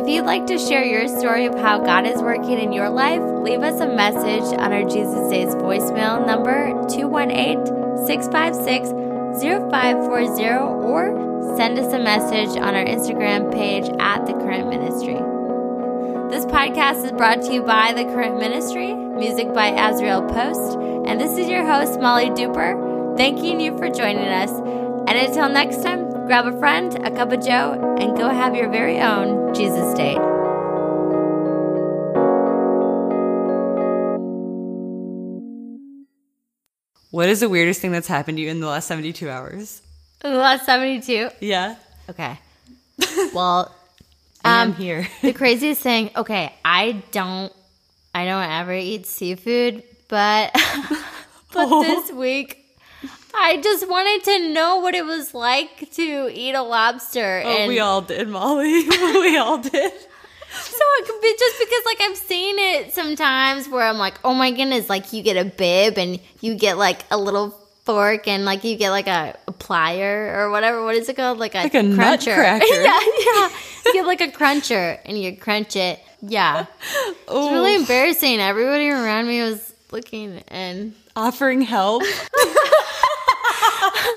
If 0.00 0.08
you'd 0.08 0.24
like 0.24 0.46
to 0.46 0.56
share 0.56 0.84
your 0.84 1.08
story 1.18 1.46
of 1.46 1.56
how 1.56 1.80
God 1.80 2.06
is 2.06 2.22
working 2.22 2.60
in 2.60 2.72
your 2.72 2.90
life, 2.90 3.22
leave 3.42 3.62
us 3.62 3.80
a 3.80 3.88
message 3.88 4.56
on 4.56 4.72
our 4.72 4.84
Jesus 4.84 5.28
Dates 5.30 5.56
voicemail 5.56 6.24
number 6.24 6.70
218 6.88 8.06
656 8.06 9.07
0540 9.36 10.48
or 10.86 11.56
send 11.56 11.78
us 11.78 11.92
a 11.92 11.98
message 11.98 12.56
on 12.56 12.74
our 12.74 12.84
Instagram 12.84 13.52
page 13.52 13.88
at 14.00 14.26
The 14.26 14.32
Current 14.32 14.68
Ministry. 14.68 15.14
This 16.30 16.44
podcast 16.46 17.04
is 17.04 17.12
brought 17.12 17.42
to 17.42 17.52
you 17.52 17.62
by 17.62 17.92
The 17.92 18.04
Current 18.04 18.38
Ministry, 18.38 18.94
music 18.94 19.52
by 19.52 19.68
Azrael 19.68 20.22
Post, 20.22 20.78
and 21.06 21.20
this 21.20 21.36
is 21.36 21.48
your 21.48 21.64
host, 21.64 22.00
Molly 22.00 22.30
Duper, 22.30 23.16
thanking 23.16 23.60
you 23.60 23.76
for 23.78 23.88
joining 23.88 24.28
us. 24.28 24.50
And 24.50 25.10
until 25.10 25.48
next 25.48 25.82
time, 25.82 26.10
grab 26.26 26.46
a 26.46 26.58
friend, 26.58 26.94
a 27.06 27.10
cup 27.10 27.32
of 27.32 27.44
joe, 27.44 27.96
and 27.98 28.16
go 28.16 28.28
have 28.28 28.54
your 28.54 28.70
very 28.70 29.00
own 29.00 29.54
Jesus 29.54 29.94
date. 29.94 30.27
What 37.10 37.28
is 37.28 37.40
the 37.40 37.48
weirdest 37.48 37.80
thing 37.80 37.92
that's 37.92 38.08
happened 38.08 38.36
to 38.38 38.42
you 38.42 38.50
in 38.50 38.60
the 38.60 38.66
last 38.66 38.86
72 38.88 39.28
hours? 39.30 39.80
In 40.24 40.32
the 40.32 40.38
last 40.38 40.66
72. 40.66 41.30
Yeah. 41.40 41.76
Okay. 42.10 42.38
Well, 43.34 43.74
I'm 44.44 44.70
Um, 44.70 44.74
here. 44.76 45.08
the 45.22 45.32
craziest 45.32 45.80
thing, 45.82 46.10
okay, 46.16 46.52
I 46.64 47.02
don't 47.12 47.52
I 48.14 48.24
don't 48.24 48.42
ever 48.50 48.72
eat 48.74 49.06
seafood, 49.06 49.82
but 50.08 50.50
but 51.52 51.68
Oh. 51.70 51.82
this 51.82 52.10
week 52.12 52.64
I 53.34 53.58
just 53.60 53.88
wanted 53.88 54.24
to 54.24 54.48
know 54.52 54.78
what 54.78 54.94
it 54.94 55.04
was 55.04 55.32
like 55.34 55.90
to 55.92 56.30
eat 56.32 56.54
a 56.54 56.62
lobster 56.62 57.42
Oh, 57.44 57.48
and 57.48 57.68
we 57.68 57.78
all 57.78 58.00
did, 58.02 58.28
Molly. 58.28 58.88
we 58.88 59.36
all 59.38 59.58
did. 59.58 59.92
So 60.52 60.78
it 60.98 61.06
could 61.06 61.20
be 61.20 61.34
just 61.38 61.58
because 61.58 61.82
like 61.84 62.00
I've 62.00 62.16
seen 62.16 62.58
it 62.58 62.92
sometimes 62.94 63.68
where 63.68 63.86
I'm 63.86 63.98
like, 63.98 64.14
"Oh 64.24 64.34
my 64.34 64.50
goodness, 64.50 64.88
like 64.88 65.12
you 65.12 65.22
get 65.22 65.36
a 65.36 65.44
bib 65.48 65.98
and 65.98 66.18
you 66.40 66.54
get 66.54 66.78
like 66.78 67.04
a 67.10 67.18
little 67.18 67.50
fork 67.84 68.28
and 68.28 68.44
like 68.44 68.64
you 68.64 68.76
get 68.76 68.90
like 68.90 69.06
a, 69.06 69.34
a 69.46 69.52
plier 69.52 70.34
or 70.36 70.50
whatever. 70.50 70.84
What 70.84 70.94
is 70.94 71.08
it 71.08 71.16
called? 71.16 71.38
Like 71.38 71.54
a 71.54 71.58
Like 71.64 71.74
a 71.74 71.82
cruncher. 71.94 72.36
nutcracker. 72.36 72.66
yeah, 72.70 73.00
yeah. 73.00 73.48
You 73.86 73.92
get 73.94 74.06
like 74.06 74.20
a 74.20 74.30
cruncher 74.30 74.98
and 75.06 75.18
you 75.18 75.36
crunch 75.36 75.74
it. 75.76 75.98
Yeah. 76.20 76.66
It's 77.06 77.24
really 77.30 77.74
embarrassing. 77.76 78.40
Everybody 78.40 78.90
around 78.90 79.26
me 79.26 79.40
was 79.42 79.72
looking 79.90 80.42
and 80.48 80.94
Offering 81.16 81.62
help. 81.62 82.02